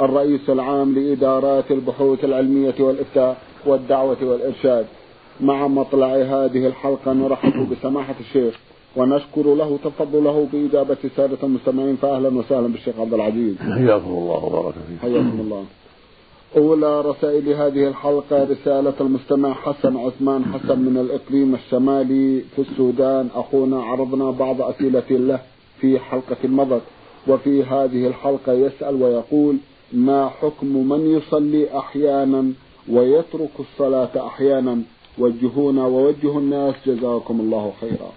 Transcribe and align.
الرئيس 0.00 0.50
العام 0.50 0.94
لإدارات 0.94 1.70
البحوث 1.70 2.24
العلمية 2.24 2.74
والإفتاء 2.78 3.36
والدعوة 3.66 4.16
والإرشاد. 4.22 4.86
مع 5.40 5.68
مطلع 5.68 6.06
هذه 6.14 6.66
الحلقة 6.66 7.12
نرحب 7.12 7.68
بسماحة 7.70 8.14
الشيخ 8.20 8.58
ونشكر 8.96 9.54
له 9.54 9.78
تفضله 9.84 10.46
بإجابة 10.52 10.96
سادة 11.16 11.38
المستمعين 11.42 11.96
فأهلا 11.96 12.28
وسهلا 12.28 12.66
بالشيخ 12.66 12.94
عبد 13.00 13.14
العزيز. 13.14 13.56
حياكم 13.58 14.10
الله 14.10 14.44
وبارك 14.44 14.74
فيك 14.74 15.00
حياكم 15.02 15.40
الله. 15.40 15.64
أولى 16.56 17.00
رسائل 17.00 17.48
هذه 17.48 17.88
الحلقة 17.88 18.44
رسالة 18.44 18.94
المستمع 19.00 19.52
حسن 19.52 19.96
عثمان 19.96 20.44
حسن 20.44 20.78
من 20.78 20.96
الإقليم 20.96 21.54
الشمالي 21.54 22.40
في 22.56 22.62
السودان. 22.62 23.28
أخونا 23.34 23.82
عرضنا 23.82 24.30
بعض 24.30 24.62
أسئلة 24.62 25.10
له 25.10 25.40
في 25.80 25.98
حلقة 25.98 26.48
مضت 26.48 26.82
وفي 27.28 27.62
هذه 27.62 28.06
الحلقة 28.06 28.52
يسأل 28.52 29.02
ويقول 29.02 29.56
ما 29.92 30.28
حكم 30.28 30.88
من 30.88 31.16
يصلي 31.16 31.78
أحيانا 31.78 32.52
ويترك 32.88 33.50
الصلاة 33.60 34.26
أحيانا 34.26 34.82
وجهونا 35.18 35.82
ووجهوا 35.86 36.40
الناس 36.40 36.74
جزاكم 36.86 37.40
الله 37.40 37.72
خيرا. 37.80 38.12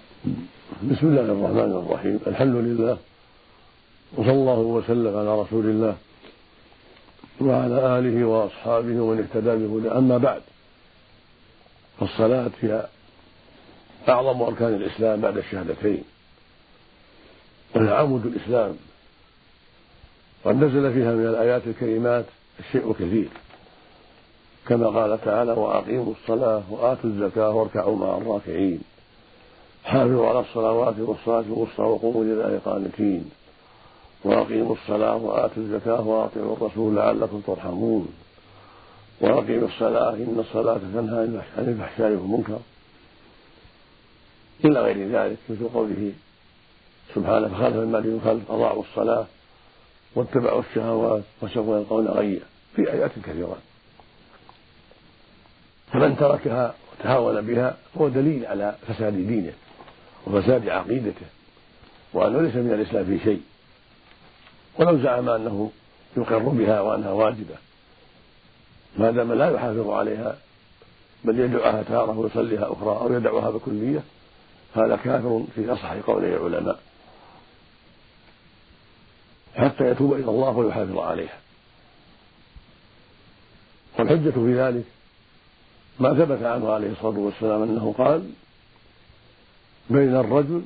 بسم 0.82 1.06
الله 1.06 1.20
الرحمن 1.20 1.72
الرحيم. 1.86 2.20
الحمد 2.26 2.54
لله 2.54 2.98
وصلى 4.16 4.32
الله 4.32 4.58
وسلم 4.58 5.16
على 5.16 5.40
رسول 5.40 5.66
الله 5.66 5.96
وعلى 7.40 7.98
آله 7.98 8.24
وأصحابه 8.24 9.00
ومن 9.00 9.18
اهتدى 9.18 9.66
بهدى 9.66 9.88
أما 9.88 10.18
بعد 10.18 10.42
فالصلاة 12.00 12.50
هي 12.60 12.86
أعظم 14.08 14.42
أركان 14.42 14.74
الإسلام 14.74 15.20
بعد 15.20 15.36
الشهادتين. 15.36 16.02
وهي 17.74 17.88
عمود 17.88 18.26
الإسلام 18.26 18.76
قد 20.48 20.64
نزل 20.64 20.92
فيها 20.92 21.14
من 21.14 21.26
الآيات 21.26 21.62
الكريمات 21.66 22.24
الشيء 22.58 22.92
كثير. 22.92 23.28
كما 24.66 24.86
قال 24.86 25.24
تعالى 25.24 25.52
وأقيموا 25.52 26.12
الصلاة 26.22 26.62
وآتوا 26.70 27.10
الزكاة 27.10 27.50
واركعوا 27.50 27.96
مع 27.96 28.16
الراكعين. 28.16 28.80
حافظوا 29.84 30.28
على 30.28 30.40
الصلوات 30.40 30.94
والصلاة 30.98 31.40
الوسطى 31.40 31.82
وقوموا 31.82 32.24
لله 32.24 32.60
قانتين. 32.64 33.30
وأقيموا 34.24 34.74
الصلاة 34.82 35.16
وآتوا 35.16 35.62
الزكاة 35.62 36.08
وأطيعوا 36.08 36.56
الرسول 36.56 36.96
لعلكم 36.96 37.40
ترحمون. 37.46 38.08
وأقيموا 39.20 39.68
الصلاة 39.68 40.14
إن 40.14 40.44
الصلاة 40.48 40.78
تنهى 40.94 41.42
عن 41.58 41.64
الفحشاء 41.68 42.10
والمنكر. 42.10 42.58
إلى 44.64 44.80
غير 44.80 45.08
ذلك 45.08 45.38
مثل 45.48 45.68
قوله 45.74 46.12
سبحانه 47.14 47.48
فخالف 47.48 47.76
ما 47.76 48.00
دين 48.00 48.20
خلف 48.24 48.50
أضاعوا 48.50 48.82
الصلاة. 48.82 49.26
واتبعوا 50.14 50.62
الشهوات 50.70 51.22
وسوف 51.42 51.68
يلقون 51.68 52.08
غيا 52.08 52.40
في 52.76 52.92
آيات 52.92 53.10
كثيرة. 53.24 53.58
فمن 55.92 56.16
تركها 56.16 56.74
وتهاون 56.92 57.40
بها 57.40 57.76
هو 57.98 58.08
دليل 58.08 58.46
على 58.46 58.74
فساد 58.88 59.12
دينه 59.12 59.52
وفساد 60.26 60.68
عقيدته 60.68 61.26
وأنه 62.12 62.40
ليس 62.40 62.54
من 62.54 62.72
الإسلام 62.72 63.04
في 63.04 63.18
شيء. 63.24 63.42
ولو 64.78 64.98
زعم 64.98 65.28
أنه 65.28 65.70
يقر 66.16 66.38
بها 66.38 66.80
وأنها 66.80 67.10
واجبة 67.12 67.54
ما 68.96 69.10
دام 69.10 69.32
لا 69.32 69.50
يحافظ 69.50 69.90
عليها 69.90 70.36
بل 71.24 71.40
يدعها 71.40 71.82
تارة 71.82 72.18
ويصليها 72.18 72.72
أخرى 72.72 72.90
أو 72.90 73.12
يدعها 73.12 73.50
بكلية 73.50 74.02
هذا 74.74 74.96
كافر 74.96 75.44
في 75.54 75.72
أصح 75.72 75.92
قولي 75.92 76.36
العلماء. 76.36 76.78
حتى 79.58 79.90
يتوب 79.90 80.12
إلى 80.12 80.30
الله 80.30 80.50
ويحافظ 80.50 80.98
عليها. 80.98 81.38
والحجة 83.98 84.30
في 84.30 84.54
ذلك 84.54 84.84
ما 86.00 86.14
ثبت 86.14 86.42
عنه 86.42 86.72
عليه 86.72 86.92
الصلاة 86.92 87.18
والسلام 87.18 87.62
أنه 87.62 87.94
قال 87.98 88.30
بين 89.90 90.16
الرجل 90.16 90.62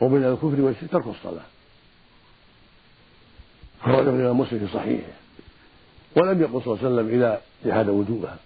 وبين 0.00 0.24
الكفر 0.24 0.60
والشرك 0.60 0.90
ترك 0.90 1.06
الصلاة. 1.06 1.44
خرجه 3.82 4.10
الإمام 4.10 4.38
مسلم 4.38 4.66
في 4.66 4.74
صحيحه 4.74 5.12
ولم 6.16 6.42
يقل 6.42 6.62
صلى 6.62 6.74
الله 6.74 6.78
عليه 6.84 6.94
وسلم 6.94 7.08
إذا 7.08 7.40
جحد 7.64 7.88
وجوبها. 7.88 8.36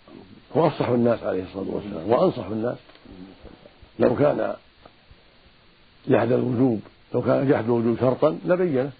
هو 0.56 0.66
أفصح 0.66 0.88
الناس 0.88 1.22
عليه 1.22 1.42
الصلاة 1.42 1.74
والسلام. 1.74 2.08
وأنصح 2.10 2.46
الناس. 2.46 2.78
لو 3.98 4.16
كان 4.16 4.56
جحد 6.08 6.32
الوجوب 6.32 6.80
لو 7.14 7.22
كان 7.22 7.48
جحد 7.48 7.64
الوجوب 7.64 7.96
شرطا 8.00 8.38
لبينه. 8.44 8.92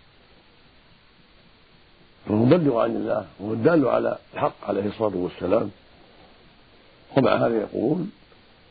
فالمبلغ 2.29 2.79
عن 2.79 2.91
الله 2.91 3.27
هو 3.43 3.53
الدال 3.53 3.89
على 3.89 4.19
الحق 4.35 4.55
عليه 4.69 4.87
الصلاة 4.87 5.17
والسلام. 5.17 5.71
ومع 7.17 7.37
هذا 7.47 7.57
يقول 7.57 7.99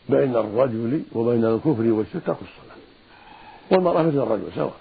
بين 0.09 0.35
الرجل 0.35 1.03
وبين 1.13 1.45
الكفر 1.45 1.91
والشرك 1.91 2.23
ترك 2.25 2.37
الصلاة 2.41 2.77
والمرأة 3.71 4.03
مثل 4.03 4.17
الرجل 4.17 4.43
سواء. 4.55 4.73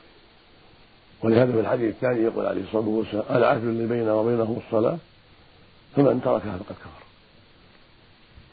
ولهذا 1.22 1.53
في 1.53 1.60
الحديث 1.60 1.94
الثاني 1.94 2.22
يقول 2.22 2.47
عليه 2.47 2.62
الصلاة 2.62 2.88
والسلام 2.88 3.25
العهد 3.30 3.64
الذي 3.64 3.86
بيننا 3.86 4.12
وبينهم 4.12 4.60
الصلاة؟ 4.66 4.97
فمن 5.97 6.20
تركها 6.25 6.59
فقد 6.59 6.76
كفر. 6.76 7.04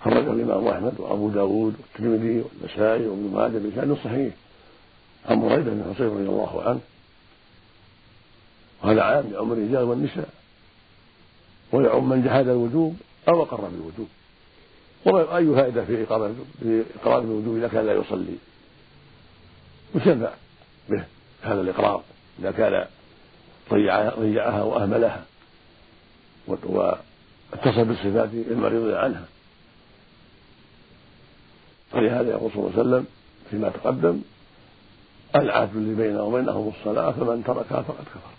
خرجه 0.01 0.31
الإمام 0.31 0.67
أحمد 0.67 0.93
وأبو 0.99 1.29
داود 1.29 1.75
والترمذي 1.79 2.43
والنسائي 2.43 3.07
وابن 3.07 3.31
ماجه 3.33 3.57
بسند 3.57 3.97
صحيح. 4.03 4.33
عن 5.29 5.41
بريدة 5.41 5.71
بن 5.71 5.93
حصين 5.93 6.07
رضي 6.07 6.29
الله 6.29 6.63
عنه 6.65 6.79
وهذا 8.87 9.01
عام 9.01 9.33
يعم 9.33 9.51
الرجال 9.51 9.83
والنساء 9.83 10.29
ويعم 11.71 12.09
من 12.09 12.23
جحد 12.23 12.47
الوجوب 12.47 12.97
أو 13.29 13.43
أقر 13.43 13.61
بالوجوب. 13.61 14.07
وأي 15.05 15.55
فائدة 15.55 15.85
في 15.85 16.05
في 16.59 16.83
إقرار 17.01 17.19
بالوجوب 17.19 17.57
إذا 17.57 17.67
كان 17.67 17.85
لا 17.85 17.93
يصلي؟ 17.93 18.35
يشفع 19.95 20.31
به 20.89 21.03
هذا 21.41 21.61
الإقرار. 21.61 22.03
إذا 22.39 22.51
كان 22.51 22.85
ضيعها 24.19 24.63
وأهملها 24.63 25.25
واتصل 26.47 27.85
بالصفات 27.85 28.29
المريض 28.33 28.93
عنها. 28.93 29.25
ولهذا 31.93 32.29
يقول 32.29 32.51
صلى 32.51 32.59
الله 32.59 32.71
عليه 32.71 32.81
وسلم 32.81 33.05
فيما 33.49 33.69
تقدم 33.69 34.21
العهد 35.35 35.75
اللي 35.75 35.95
بيننا 35.95 36.21
وبينهم 36.21 36.73
الصلاة 36.79 37.11
فمن 37.11 37.43
تركها 37.43 37.81
فقد 37.81 38.03
كفر. 38.03 38.36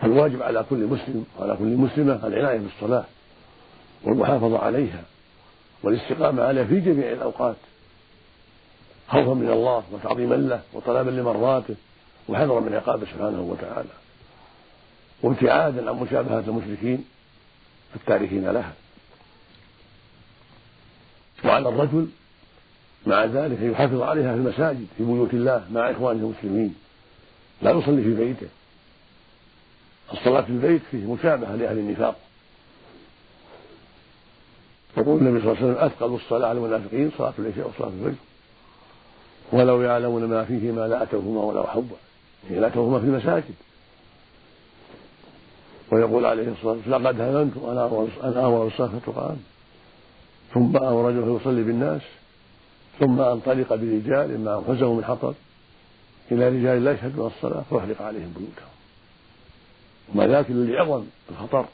فالواجب 0.00 0.42
على 0.42 0.64
كل 0.70 0.76
مسلم 0.76 1.24
وعلى 1.38 1.56
كل 1.56 1.64
مسلمة 1.64 2.26
العناية 2.26 2.58
بالصلاة 2.58 3.04
والمحافظة 4.04 4.58
عليها 4.58 5.02
والاستقامة 5.82 6.42
عليها 6.42 6.64
في 6.64 6.80
جميع 6.80 7.12
الأوقات 7.12 7.56
خوفا 9.08 9.34
من 9.34 9.50
الله 9.50 9.82
وتعظيما 9.92 10.34
له 10.34 10.60
وطلبا 10.72 11.10
لمرضاته 11.10 11.74
وحذرا 12.28 12.60
من 12.60 12.74
عقابه 12.74 13.06
سبحانه 13.06 13.40
وتعالى. 13.40 13.88
وابتعادا 15.22 15.90
عن 15.90 15.96
مشابهة 15.96 16.44
المشركين 16.48 17.04
التاركين 17.96 18.48
لها. 18.48 18.72
وعلى 21.44 21.68
الرجل 21.68 22.08
مع 23.06 23.24
ذلك 23.24 23.58
أن 23.58 23.70
يحافظ 23.70 24.02
عليها 24.02 24.32
في 24.32 24.38
المساجد 24.38 24.86
في 24.98 25.04
بيوت 25.04 25.34
الله 25.34 25.64
مع 25.72 25.90
إخوانه 25.90 26.20
المسلمين 26.20 26.74
لا 27.62 27.70
يصلي 27.70 28.02
في 28.02 28.14
بيته. 28.14 28.48
الصلاة 30.12 30.40
في 30.40 30.50
البيت 30.50 30.82
فيه 30.90 31.12
مشابهة 31.12 31.56
لأهل 31.56 31.78
النفاق. 31.78 32.16
يقول 34.96 35.18
النبي 35.18 35.40
صلى 35.40 35.52
الله 35.52 35.62
عليه 35.62 35.72
وسلم 35.72 35.84
أثقل 35.84 36.14
الصلاة 36.14 36.48
على 36.48 36.58
المنافقين 36.58 37.10
صلاة 37.18 37.32
العشاء 37.38 37.68
وصلاة 37.68 37.88
الفجر. 37.88 38.14
ولو 39.52 39.82
يعلمون 39.82 40.24
ما 40.24 40.44
فيهما 40.44 40.88
لأتوهما 40.88 41.40
ولو 41.40 41.64
حبا 41.64 41.96
يعني 42.50 42.60
لأتوهما 42.60 43.00
في 43.00 43.06
المساجد. 43.06 43.54
ويقول 45.92 46.26
عليه 46.26 46.48
الصلاة 46.48 46.72
والسلام 46.72 47.02
لقد 47.02 47.20
هممت 47.20 47.56
أن 48.24 48.36
أمر 48.36 48.66
الصلاة 48.66 48.90
تقام 49.06 49.36
ثم 50.54 50.76
أمر 50.76 51.08
رجل 51.08 51.36
يصلي 51.40 51.62
بالناس. 51.62 52.02
ثم 53.00 53.20
أنطلق 53.20 53.74
برجال 53.74 54.40
معهم 54.40 54.64
حزموا 54.68 54.96
من 54.96 55.04
حطب. 55.04 55.34
إلى 56.32 56.48
رجال 56.48 56.84
لا 56.84 56.92
يشهدون 56.92 57.26
الصلاة 57.26 57.62
فأحرق 57.70 58.02
عليهم 58.02 58.34
بيوتهم. 58.36 58.75
وما 60.14 60.26
ذاك 60.26 60.46
لعظم 60.50 61.04
الخطر 61.30 61.66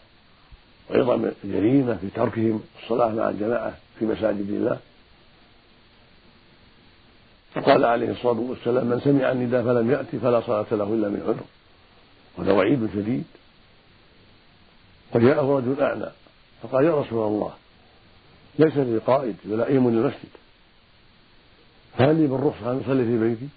وعظم 0.91 1.31
الجريمة 1.45 1.95
في 1.95 2.09
تركهم 2.15 2.63
الصلاة 2.83 3.09
مع 3.09 3.29
الجماعة 3.29 3.75
في 3.99 4.05
مساجد 4.05 4.51
الله 4.51 4.79
فقال 7.55 7.85
عليه 7.85 8.11
الصلاة 8.11 8.41
والسلام 8.41 8.87
من 8.87 9.01
سمع 9.01 9.33
النداء 9.33 9.63
فلم 9.63 9.91
يأتي 9.91 10.19
فلا 10.19 10.41
صلاة 10.41 10.67
له 10.73 10.95
إلا 10.95 11.09
من 11.09 11.23
عذر 11.27 11.45
وهذا 12.39 12.53
وعيد 12.53 12.89
شديد 12.95 13.25
وجاءه 15.15 15.57
رجل 15.57 15.83
أعمى 15.83 16.11
فقال 16.63 16.85
يا 16.85 17.01
رسول 17.01 17.27
الله 17.27 17.53
ليس 18.59 18.77
لي 18.77 18.99
قائد 18.99 19.37
يلائمني 19.45 19.99
المسجد 19.99 20.29
فهل 21.99 22.17
لي 22.17 22.27
بالرخصة 22.27 22.73
أن 22.73 22.81
أصلي 22.85 23.05
في 23.05 23.19
بيتي؟ 23.19 23.49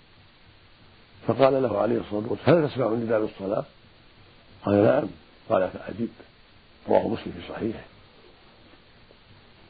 فقال 1.27 1.63
له 1.63 1.77
عليه 1.81 1.99
الصلاة 1.99 2.23
والسلام 2.29 2.63
هل 2.63 2.69
تسمع 2.69 2.87
النداء 2.87 3.21
بالصلاة؟ 3.21 3.65
قال 4.65 4.83
نعم 4.83 5.07
قال 5.49 5.69
فأجب 5.69 6.09
رواه 6.89 7.07
مسلم 7.07 7.33
في 7.41 7.53
صحيحه. 7.53 7.83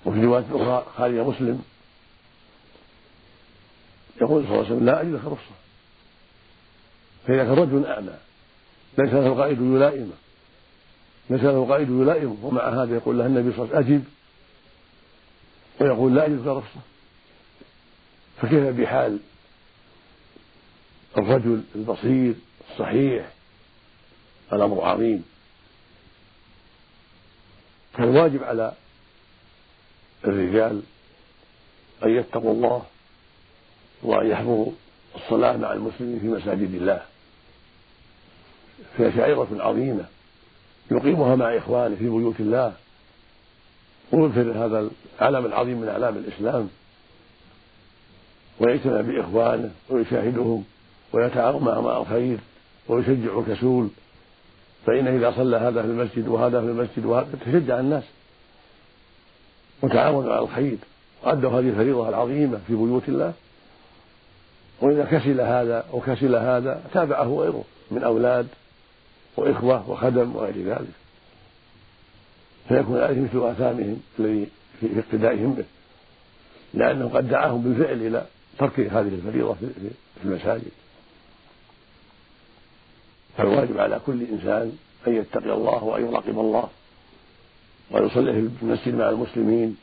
وفي 0.06 0.26
رواية 0.26 0.46
أخرى 0.52 0.86
خارج 0.98 1.14
مسلم 1.14 1.64
يقول 4.22 4.44
صلى 4.44 4.52
الله 4.52 4.66
عليه 4.66 4.76
وسلم 4.76 4.86
لا 4.86 5.02
أجد 5.02 5.16
رخصة. 5.26 5.56
فإذا 7.28 7.44
كان 7.44 7.54
رجل 7.54 7.86
أعمى 7.86 8.18
ليس 8.98 9.14
له 9.14 9.36
قائد 9.36 9.62
يلائمه 9.62 10.14
ليس 11.30 11.42
له 11.42 11.66
قائد 11.70 11.90
يلائمه 11.90 12.38
ومع 12.42 12.84
هذا 12.84 12.96
يقول 12.96 13.20
له 13.20 13.26
النبي 13.26 13.52
صلى 13.52 13.64
الله 13.64 13.76
عليه 13.76 13.86
وسلم 13.86 13.96
أجب 13.96 14.04
ويقول 15.82 16.16
لا 16.16 16.26
أجد 16.26 16.48
رخصة. 16.48 16.80
فكيف 18.42 18.64
بحال 18.64 19.20
الرجل 21.18 21.64
البصير 21.76 22.34
الصحيح 22.72 23.35
الأمر 24.54 24.82
عظيم. 24.82 25.24
فالواجب 27.94 28.44
على 28.44 28.74
الرجال 30.26 30.82
أن 32.04 32.10
يتقوا 32.10 32.54
الله 32.54 32.84
وأن 34.04 34.28
يحضروا 34.28 34.72
الصلاة 35.16 35.58
مع 35.58 35.74
المسلمين 35.74 36.20
في 36.20 36.28
مساجد 36.28 36.74
الله. 36.74 37.02
فيها 38.98 39.12
شعيرة 39.12 39.48
عظيمة. 39.52 40.06
يقيمها 40.92 41.36
مع 41.36 41.58
إخوانه 41.58 41.96
في 41.96 42.04
بيوت 42.04 42.40
الله. 42.40 42.74
ويظهر 44.12 44.66
هذا 44.66 44.90
العلم 45.22 45.46
العظيم 45.46 45.82
من 45.82 45.88
أعلام 45.88 46.18
الإسلام. 46.18 46.70
ويجتمع 48.60 49.02
بإخوانه 49.02 49.72
ويشاهدهم 49.90 50.66
ويتعاون 51.14 51.64
معهم 51.64 51.88
على 51.88 51.98
الخير 52.02 52.38
ويشجع 52.88 53.40
الكسول. 53.40 53.90
فإنه 54.86 55.10
إذا 55.10 55.32
صلى 55.32 55.58
هذا 55.58 55.82
في 55.82 55.88
المسجد 55.88 56.28
وهذا 56.28 56.62
في 56.62 56.68
المسجد 56.68 57.06
وهذا 57.06 57.28
تشجع 57.46 57.80
الناس. 57.80 58.04
وتعاونوا 59.82 60.34
على 60.34 60.44
الخير. 60.44 60.78
وأدوا 61.24 61.52
هذه 61.52 61.70
الفريضة 61.70 62.10
العظيمة 62.10 62.60
في 62.68 62.76
بيوت 62.76 63.10
الله. 63.10 63.34
وإذا 64.82 65.06
كسل 65.06 65.42
هذا 65.42 65.86
وكسل 65.94 66.36
هذا 66.36 66.82
تابعه 66.94 67.36
غيره 67.40 67.64
من 67.92 68.04
أولاد 68.04 68.48
وإخوة 69.38 69.90
وخدم 69.90 70.36
وغير 70.36 70.56
ذلك. 70.66 70.96
فيكون 72.68 73.02
عليه 73.02 73.22
مثل 73.22 73.50
آثامهم 73.50 74.02
الذي 74.20 74.48
في 74.80 75.00
اقتدائهم 75.00 75.54
به. 75.54 75.66
لأنه 76.74 77.10
قد 77.10 77.30
دعاهم 77.30 77.62
بالفعل 77.62 78.08
إلى 78.08 78.26
ترك 78.60 78.80
هذه 78.80 79.08
الفريضة 79.08 79.54
في 79.54 80.26
المساجد. 80.26 80.72
فالواجب 83.38 83.78
على 83.80 84.00
كل 84.06 84.22
إنسان 84.22 84.78
أن 85.08 85.16
يتقي 85.16 85.54
الله 85.54 85.84
وأن 85.84 86.06
يراقب 86.06 86.40
الله 86.40 86.70
ويصلي 87.92 88.34
في 88.34 88.50
المسجد 88.62 88.96
مع 88.96 89.10
المسلمين 89.10 89.78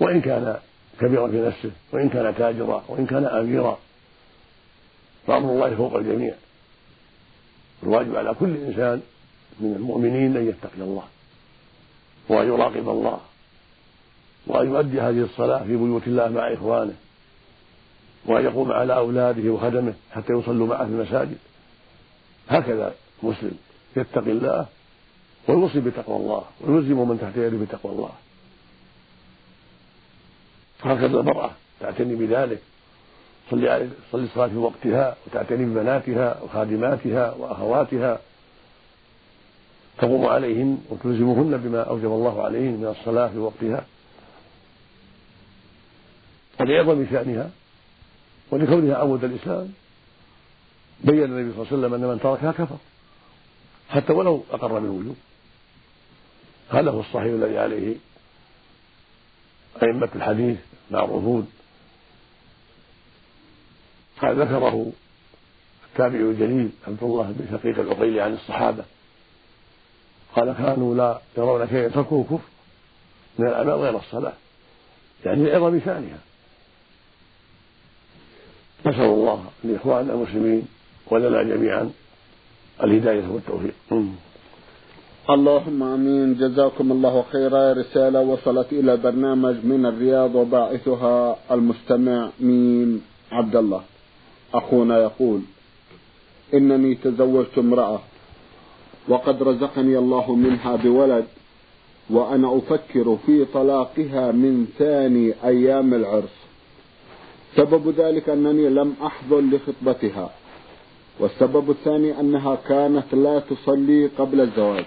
وإن 0.00 0.20
كان 0.20 0.56
كبيرا 1.00 1.28
في 1.28 1.40
نفسه 1.40 1.70
وإن 1.92 2.08
كان 2.08 2.34
تاجرا 2.34 2.84
وإن 2.88 3.06
كان 3.06 3.24
أميرا 3.24 3.78
فأمر 5.26 5.50
الله 5.52 5.76
فوق 5.76 5.96
الجميع. 5.96 6.34
الواجب 7.82 8.16
على 8.16 8.34
كل 8.34 8.56
إنسان 8.56 9.02
من 9.60 9.74
المؤمنين 9.76 10.36
أن 10.36 10.48
يتقي 10.48 10.78
الله 10.78 11.02
وأن 12.28 12.46
يراقب 12.46 12.88
الله 12.88 13.20
وأن 14.46 14.66
يؤدي 14.66 15.00
هذه 15.00 15.20
الصلاة 15.22 15.64
في 15.64 15.76
بيوت 15.76 16.06
الله 16.06 16.28
مع 16.28 16.52
إخوانه 16.52 16.94
وأن 18.26 18.44
يقوم 18.44 18.72
على 18.72 18.96
أولاده 18.96 19.50
وخدمه 19.50 19.94
حتى 20.12 20.32
يصلوا 20.32 20.66
معه 20.66 20.84
في 20.84 20.90
المساجد. 20.90 21.38
هكذا 22.48 22.94
مسلم 23.22 23.58
يتقي 23.96 24.30
الله 24.30 24.66
ويوصي 25.48 25.80
بتقوى 25.80 26.16
الله 26.16 26.44
ويلزم 26.60 27.08
من 27.08 27.18
تحت 27.20 27.36
يده 27.36 27.64
بتقوى 27.64 27.92
الله. 27.92 28.10
هكذا 30.82 31.20
المرأة 31.20 31.50
تعتني 31.80 32.14
بذلك. 32.14 32.62
تصلي 33.48 33.88
تصلي 34.08 34.24
الصلاة 34.24 34.46
في 34.46 34.56
وقتها 34.56 35.16
وتعتني 35.26 35.64
ببناتها 35.64 36.42
وخادماتها 36.42 37.34
وأخواتها. 37.34 38.20
تقوم 39.98 40.26
عليهن 40.26 40.78
وتلزمهن 40.90 41.56
بما 41.56 41.82
أوجب 41.82 42.04
الله 42.04 42.42
عليهن 42.42 42.72
من 42.72 42.86
الصلاة 43.00 43.28
في 43.28 43.38
وقتها. 43.38 43.86
ولعظم 46.60 47.06
شأنها 47.10 47.50
ولكونها 48.50 48.96
عمود 48.96 49.24
الإسلام. 49.24 49.72
بين 51.00 51.24
النبي 51.24 51.52
صلى 51.52 51.62
الله 51.62 51.66
عليه 51.72 51.78
وسلم 51.78 51.94
أن 51.94 52.00
من 52.00 52.20
تركها 52.20 52.52
كفر. 52.52 52.76
حتى 53.88 54.12
ولو 54.12 54.44
أقر 54.50 54.78
بالوجوب 54.78 55.16
هذا 56.70 56.90
هو 56.90 57.00
الصحيح 57.00 57.32
الذي 57.32 57.58
عليه 57.58 57.96
أئمة 59.82 60.08
الحديث 60.14 60.58
معروفون 60.90 61.52
قال 64.22 64.40
ذكره 64.40 64.92
التابع 65.90 66.18
الجليل 66.18 66.70
عبد 66.86 67.02
الله 67.02 67.34
بن 67.38 67.58
شقيق 67.58 67.78
العقيلي 67.78 68.20
عن 68.20 68.34
الصحابة. 68.34 68.84
قال 70.36 70.52
كانوا 70.52 70.94
لا 70.94 71.20
يرون 71.38 71.68
شيئا 71.68 71.88
تركوه 71.88 72.24
كفر. 72.24 72.38
من 73.38 73.46
الأعمال 73.46 73.74
غير 73.74 73.96
الصلاة. 73.96 74.32
يعني 75.24 75.44
لعظم 75.44 75.80
شأنها. 75.84 76.18
نسأل 78.86 79.00
الله 79.00 79.50
لإخواننا 79.64 80.12
المسلمين 80.12 80.68
ولنا 81.10 81.42
جميعا 81.42 81.90
الهداية 82.84 83.28
والتوفيق. 83.32 83.74
اللهم 85.30 85.82
آمين. 85.82 86.34
جزاكم 86.34 86.92
الله 86.92 87.24
خيرا. 87.32 87.72
رسالة 87.72 88.20
وصلت 88.20 88.72
إلى 88.72 88.92
البرنامج 88.92 89.56
من 89.64 89.86
الرياض 89.86 90.34
وباعثها 90.34 91.36
المستمع 91.50 92.28
ميم 92.40 93.02
عبد 93.32 93.56
الله 93.56 93.82
أخونا 94.54 94.98
يقول 94.98 95.40
إنني 96.54 96.94
تزوجت 96.94 97.58
امرأة 97.58 98.00
وقد 99.08 99.42
رزقني 99.42 99.98
الله 99.98 100.34
منها 100.34 100.76
بولد 100.76 101.24
وأنا 102.10 102.58
أفكر 102.58 103.18
في 103.26 103.44
طلاقها 103.44 104.32
من 104.32 104.66
ثاني 104.78 105.34
أيام 105.44 105.94
العرس. 105.94 106.36
سبب 107.56 107.94
ذلك 108.00 108.28
أنني 108.28 108.68
لم 108.68 108.94
أحضر 109.02 109.40
لخطبتها. 109.40 110.30
والسبب 111.20 111.70
الثاني 111.70 112.20
أنها 112.20 112.54
كانت 112.68 113.14
لا 113.14 113.38
تصلي 113.38 114.06
قبل 114.06 114.40
الزواج. 114.40 114.84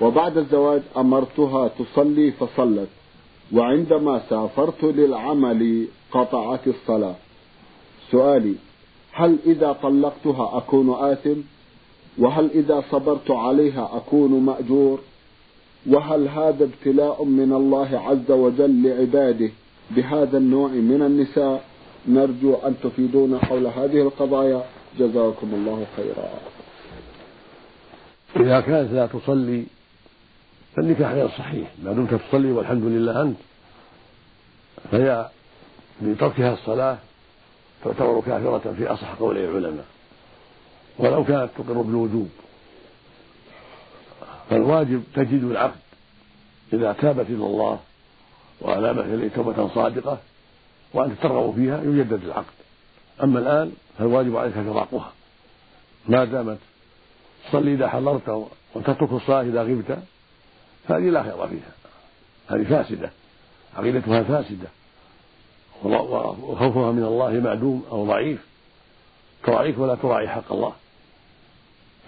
وبعد 0.00 0.38
الزواج 0.38 0.82
أمرتها 0.96 1.68
تصلي 1.68 2.32
فصلت 2.32 2.88
وعندما 3.52 4.22
سافرت 4.30 4.84
للعمل 4.84 5.86
قطعت 6.12 6.68
الصلاة. 6.68 7.14
سؤالي 8.10 8.54
هل 9.12 9.38
إذا 9.46 9.72
طلقتها 9.82 10.58
أكون 10.58 10.90
آثم؟ 10.90 11.40
وهل 12.18 12.50
إذا 12.54 12.84
صبرت 12.90 13.30
عليها 13.30 13.90
أكون 13.96 14.40
مأجور؟ 14.40 14.98
وهل 15.86 16.28
هذا 16.28 16.64
ابتلاء 16.64 17.24
من 17.24 17.52
الله 17.52 17.98
عز 17.98 18.30
وجل 18.30 18.82
لعباده 18.82 19.50
بهذا 19.90 20.38
النوع 20.38 20.68
من 20.68 21.02
النساء؟ 21.02 21.64
نرجو 22.08 22.54
أن 22.54 22.74
تفيدونا 22.82 23.38
حول 23.38 23.66
هذه 23.66 24.02
القضايا. 24.02 24.64
جزاكم 24.98 25.54
الله 25.54 25.86
خيرا. 25.96 26.28
إذا 28.36 28.60
كانت 28.60 28.92
لا 28.92 29.06
تصلي 29.06 29.64
فالنكاح 30.76 31.12
غير 31.12 31.28
صحيح. 31.28 31.68
ما 31.82 31.92
دمت 31.92 32.14
تصلي 32.14 32.52
والحمد 32.52 32.84
لله 32.84 33.22
أنت 33.22 33.36
فهي 34.92 35.28
بتركها 36.02 36.52
الصلاة 36.52 36.98
تعتبر 37.84 38.20
كافرة 38.20 38.74
في 38.76 38.86
أصح 38.86 39.14
قول 39.14 39.38
العلماء. 39.38 39.84
ولو 40.98 41.24
كانت 41.24 41.50
تقر 41.58 41.82
بالوجوب. 41.82 42.28
فالواجب 44.50 45.02
تجد 45.14 45.44
العقد 45.44 45.80
إذا 46.72 46.92
تابت 46.92 47.26
إلى 47.26 47.46
الله 47.46 47.80
وأنابت 48.60 49.04
إليه 49.04 49.28
توبة 49.28 49.68
صادقة 49.74 50.18
وأنت 50.94 51.22
ترغب 51.22 51.54
فيها 51.54 51.82
يجدد 51.82 52.24
العقد. 52.24 52.54
أما 53.22 53.38
الآن 53.38 53.72
فالواجب 53.98 54.36
عليك 54.36 54.54
فراقها 54.54 55.12
ما 56.08 56.24
دامت 56.24 56.58
تصلي 57.48 57.74
إذا 57.74 57.88
حضرت 57.88 58.48
وتترك 58.74 59.12
الصلاة 59.12 59.42
إذا 59.42 59.62
غبت 59.62 59.98
هذه 60.88 61.10
لا 61.10 61.22
خير 61.22 61.48
فيها. 61.48 61.72
هذه 62.48 62.64
فاسدة. 62.64 63.10
عقيدتها 63.76 64.22
فاسدة. 64.22 64.68
وخوفها 65.84 66.92
من 66.92 67.04
الله 67.04 67.30
معدوم 67.30 67.84
أو 67.90 68.06
ضعيف. 68.06 68.46
تراعيك 69.44 69.78
ولا 69.78 69.94
تراعي 69.94 70.28
حق 70.28 70.52
الله. 70.52 70.72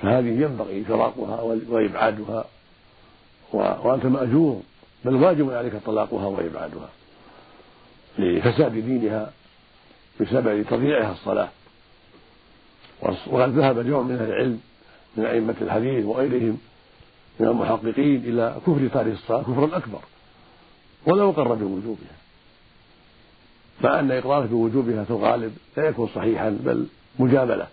فهذه 0.03 0.43
ينبغي 0.43 0.85
فراقها 0.85 1.41
وإبعادها. 1.69 2.45
وأنت 3.53 4.07
مأجور. 4.07 4.63
بل 5.05 5.15
واجب 5.15 5.51
عليك 5.51 5.77
طلاقها 5.87 6.27
وإبعادها. 6.27 6.89
لفساد 8.19 8.73
دينها 8.73 9.33
بسبب 10.21 10.63
تضييعها 10.63 11.13
الصلاة. 11.13 11.49
وقد 13.03 13.59
ذهب 13.59 13.87
جمع 13.87 14.01
من 14.01 14.17
أهل 14.17 14.31
العلم 14.31 14.61
من 15.17 15.25
أئمة 15.25 15.55
الحديث 15.61 16.05
وغيرهم 16.05 16.59
من 17.41 17.47
المحققين 17.47 18.17
إلى 18.25 18.57
كفر 18.67 18.89
تارك 18.89 19.13
الصلاة 19.13 19.43
كفرا 19.43 19.77
أكبر 19.77 20.01
ولو 21.07 21.31
أقر 21.31 21.55
بوجوبها. 21.55 22.17
مع 23.85 24.01
أن 24.01 24.11
إقراره 24.11 24.47
بوجوبها 24.47 25.05
في 25.05 25.11
الغالب 25.11 25.57
لا 25.77 25.89
يكون 25.89 26.09
صحيحا 26.15 26.51
بل 26.51 26.87
مجاملة. 27.19 27.67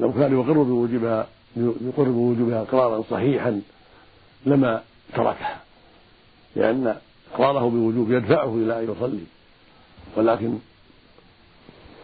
لو 0.00 0.12
كان 0.12 0.32
يقر 0.32 0.62
بوجوبها 0.62 1.26
يقر 1.56 2.04
بوجوبها 2.04 2.62
إقرارا 2.62 3.02
صحيحا 3.10 3.60
لما 4.46 4.82
تركها. 5.14 5.60
لأن 6.56 6.96
إقراره 7.34 7.70
بوجوب 7.70 8.12
يدفعه 8.12 8.54
إلى 8.54 8.78
أن 8.78 8.92
يصلي. 8.92 9.24
ولكن 10.16 10.58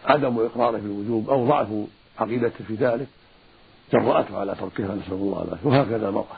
عدم 0.05 0.39
إقراره 0.39 0.77
بالوجوب 0.77 1.29
أو 1.29 1.47
ضعف 1.47 1.67
عقيدته 2.19 2.65
في 2.67 2.75
ذلك 2.75 3.07
جرأته 3.93 4.37
على 4.37 4.55
تركها 4.55 4.95
نسأل 4.95 5.13
الله 5.13 5.43
العافية. 5.43 5.69
وهكذا 5.69 6.09
المرأة. 6.09 6.37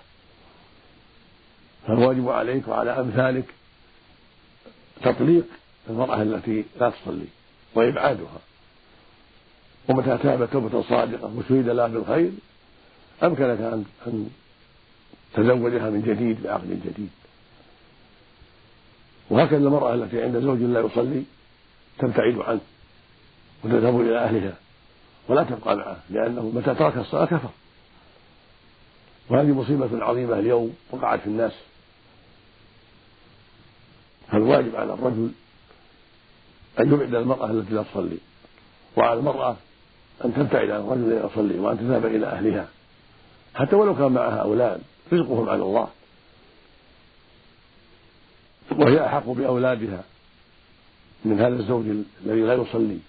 فالواجب 1.87 2.29
عليك 2.29 2.67
وعلى 2.67 2.99
أمثالك 2.99 3.45
تطليق 5.01 5.45
المرأة 5.89 6.21
التي 6.21 6.65
لا 6.79 6.89
تصلي 6.89 7.27
وإبعادها. 7.75 8.39
ومتى 9.89 10.17
تابت 10.17 10.51
توبة 10.51 10.81
صادقة 10.81 11.31
وشهد 11.37 11.69
لها 11.69 11.87
بالخير 11.87 12.31
أمكنك 13.23 13.59
أن 13.59 13.85
أن 14.07 14.29
تزوجها 15.33 15.89
من 15.89 16.01
جديد 16.01 16.43
بعقد 16.43 16.81
جديد. 16.85 17.09
وهكذا 19.29 19.57
المرأة 19.57 19.93
التي 19.93 20.23
عند 20.23 20.39
زوج 20.39 20.59
لا 20.59 20.79
يصلي 20.79 21.23
تبتعد 21.99 22.37
عنه 22.37 22.61
وتذهب 23.63 24.01
إلى 24.01 24.19
أهلها. 24.19 24.53
ولا 25.27 25.43
تبقى 25.43 25.75
معه 25.75 25.97
لأنه 26.09 26.51
متى 26.55 26.75
ترك 26.75 26.97
الصلاة 26.97 27.25
كفر. 27.25 27.49
وهذه 29.29 29.47
مصيبة 29.47 30.05
عظيمة 30.05 30.39
اليوم 30.39 30.75
وقعت 30.91 31.19
في 31.19 31.27
الناس. 31.27 31.51
فالواجب 34.31 34.75
على 34.75 34.93
الرجل 34.93 35.31
أن 36.79 36.93
يبعد 36.93 37.15
المرأة 37.15 37.51
التي 37.51 37.73
لا 37.73 37.83
تصلي 37.83 38.17
وعلى 38.97 39.19
المرأة 39.19 39.55
أن 40.25 40.33
تبتعد 40.33 40.69
عن 40.69 40.79
الرجل 40.79 41.09
لا 41.09 41.25
يصلي 41.25 41.59
وأن 41.59 41.77
تذهب 41.77 42.05
إلى 42.05 42.27
أهلها. 42.27 42.67
حتى 43.55 43.75
ولو 43.75 43.95
كان 43.95 44.11
معها 44.11 44.35
أولاد 44.35 44.81
رزقهم 45.13 45.49
على 45.49 45.63
الله. 45.63 45.87
وهي 48.71 49.05
أحق 49.05 49.29
بأولادها 49.29 50.03
من 51.25 51.39
هذا 51.39 51.55
الزوج 51.55 51.85
الذي 52.25 52.41
لا 52.41 52.53
يصلي. 52.53 52.99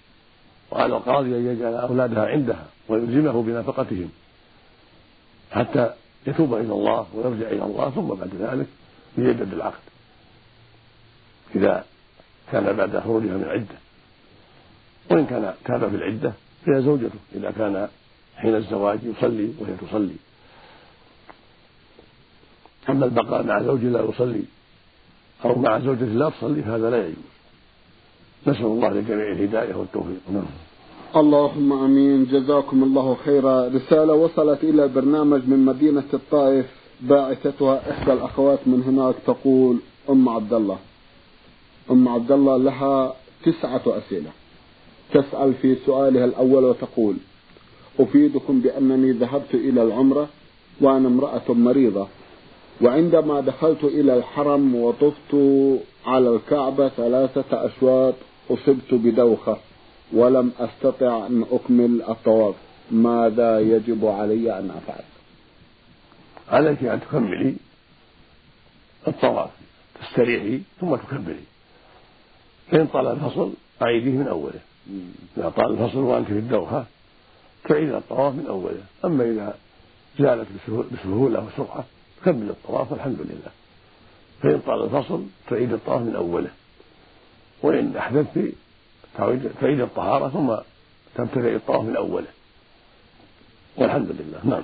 وعلى 0.73 0.97
القاضي 0.97 1.37
أن 1.37 1.47
يجعل 1.47 1.73
أولادها 1.73 2.25
عندها 2.25 2.65
ويلزمه 2.89 3.43
بنفقتهم 3.43 4.09
حتى 5.51 5.93
يتوب 6.27 6.53
إلى 6.53 6.73
الله 6.73 7.07
ويرجع 7.13 7.47
إلى 7.47 7.63
الله 7.63 7.89
ثم 7.89 8.07
بعد 8.07 8.29
ذلك 8.39 8.67
يجدد 9.17 9.53
العقد. 9.53 9.83
إذا 11.55 11.85
كان 12.51 12.75
بعد 12.75 12.99
خروجها 12.99 13.37
من 13.37 13.43
العدة 13.43 13.75
وإن 15.11 15.25
كان 15.25 15.53
تاب 15.65 15.89
في 15.89 15.95
العدة 15.95 16.33
فهي 16.65 16.81
زوجته. 16.81 17.19
إذا 17.35 17.51
كان 17.51 17.87
حين 18.37 18.55
الزواج 18.55 18.99
يصلي 19.03 19.53
وهي 19.59 19.73
تصلي. 19.81 20.15
أما 22.89 23.05
البقاء 23.05 23.43
مع 23.43 23.61
زوج 23.61 23.83
لا 23.83 24.01
يصلي 24.01 24.43
أو 25.45 25.55
مع 25.55 25.79
زوجة 25.79 26.05
لا 26.05 26.29
تصلي 26.29 26.61
فهذا 26.61 26.89
لا 26.89 26.97
يجوز. 26.97 27.32
نسأل 28.47 28.65
الله 28.65 28.89
للجميع 28.89 29.31
الهداية 29.31 29.75
والتوفيق. 29.75 30.21
نعم. 30.33 30.45
اللهم 31.15 31.73
آمين. 31.73 32.25
جزاكم 32.25 32.83
الله 32.83 33.17
خيرا. 33.25 33.67
رسالة 33.67 34.13
وصلت 34.13 34.63
إلى 34.63 34.83
البرنامج 34.83 35.41
من 35.47 35.65
مدينة 35.65 36.03
الطائف 36.13 36.65
باعثتها 37.01 37.91
إحدى 37.91 38.13
الأخوات 38.13 38.59
من 38.65 38.83
هناك 38.83 39.15
تقول 39.25 39.77
أم 40.09 40.29
عبد 40.29 40.53
الله 40.53 40.77
أم 41.91 42.07
عبد 42.07 42.31
الله 42.31 42.57
لها 42.57 43.15
تسعة 43.45 43.81
أسئلة. 43.87 44.31
تسأل 45.13 45.53
في 45.53 45.75
سؤالها 45.85 46.25
الأول 46.25 46.63
وتقول 46.63 47.15
أفيدكم 47.99 48.59
بأنني 48.59 49.11
ذهبت 49.11 49.53
إلى 49.53 49.83
العمرة 49.83 50.27
وأنا 50.81 51.07
امرأة 51.07 51.47
مريضة 51.49 52.07
وعندما 52.81 53.39
دخلت 53.39 53.83
إلى 53.83 54.17
الحرم 54.17 54.75
وطفت 54.75 55.33
على 56.05 56.29
الكعبة 56.35 56.89
ثلاثة 56.89 57.65
أشواط 57.65 58.13
أصبت 58.49 58.93
بدوخة 58.93 59.57
ولم 60.13 60.51
أستطع 60.59 61.27
أن 61.27 61.45
أكمل 61.51 62.01
الطواف. 62.09 62.55
ماذا 62.91 63.59
يجب 63.59 64.05
علي 64.05 64.59
أن 64.59 64.71
أفعل؟ 64.71 65.03
عليك 66.49 66.83
أن 66.83 67.01
تكملي 67.01 67.55
الطواف 69.07 69.49
تستريحي 70.01 70.61
ثم 70.81 70.95
تكملي. 70.95 71.43
فإن 72.71 72.87
طال 72.87 73.07
الفصل 73.07 73.53
أعيديه 73.81 74.11
من 74.11 74.27
أوله. 74.27 74.59
إذا 75.37 75.49
طال 75.49 75.71
الفصل 75.71 75.99
وأنت 75.99 76.27
في 76.27 76.33
الدوخة 76.33 76.85
تعيد 77.69 77.93
الطواف 77.93 78.33
من 78.33 78.45
أوله. 78.47 78.83
أما 79.05 79.23
إذا 79.23 79.57
زالت 80.19 80.47
بسهولة 80.93 81.45
وسرعة 81.45 81.85
كمل 82.25 82.49
الطواف 82.49 82.91
والحمد 82.91 83.19
لله. 83.19 83.51
فإن 84.41 84.59
طال 84.59 84.83
الفصل 84.83 85.25
تعيد 85.49 85.73
الطواف 85.73 86.01
من 86.01 86.15
أوله. 86.15 86.49
وإن 87.63 87.97
أحدثت 87.97 88.53
تعيد 89.59 89.81
الطهارة 89.81 90.29
ثم 90.29 90.55
تبتدئ 91.15 91.55
الطواف 91.55 91.81
من 91.81 91.95
أوله. 91.95 92.27
والحمد 93.77 94.11
لله. 94.11 94.39
نعم. 94.43 94.63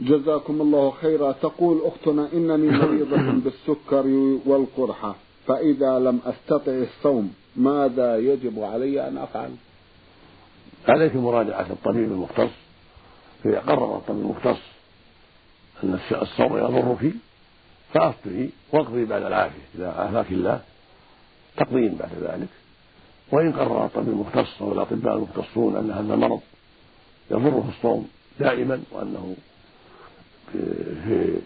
جزاكم 0.00 0.60
الله 0.60 0.90
خيرا. 0.90 1.32
تقول 1.32 1.80
أختنا 1.84 2.28
إنني 2.32 2.70
مريضة 2.78 3.16
بالسكر 3.16 4.06
والقرحة 4.46 5.14
فإذا 5.46 5.98
لم 5.98 6.20
أستطع 6.24 6.72
الصوم 6.72 7.34
ماذا 7.56 8.16
يجب 8.16 8.60
علي 8.62 9.08
أن 9.08 9.18
أفعل؟ 9.18 9.50
عليك 10.88 11.16
مراجعة 11.16 11.66
الطبيب 11.70 12.12
المختص. 12.12 12.50
إذا 13.46 13.58
قرر 13.58 13.96
الطبيب 13.96 14.20
المختص 14.20 14.60
أن 15.84 15.98
الصوم 16.12 16.56
يضرك 16.58 17.12
فأفطري 17.94 18.50
واقضي 18.72 19.04
بعد 19.04 19.22
العافية. 19.22 19.62
إذا 19.74 19.88
عافاك 19.88 20.32
الله. 20.32 20.60
تقضين 21.56 21.94
بعد 21.94 22.10
ذلك. 22.22 22.48
وإن 23.32 23.52
قرر 23.52 23.84
الطبيب 23.84 24.08
المختص 24.08 24.62
أو 24.62 24.72
الأطباء 24.72 25.16
المختصون 25.16 25.76
أن 25.76 25.90
هذا 25.90 26.14
المرض 26.14 26.40
يضره 27.30 27.68
الصوم 27.76 28.08
دائما 28.40 28.82
وأنه 28.92 29.34
في 30.52 31.36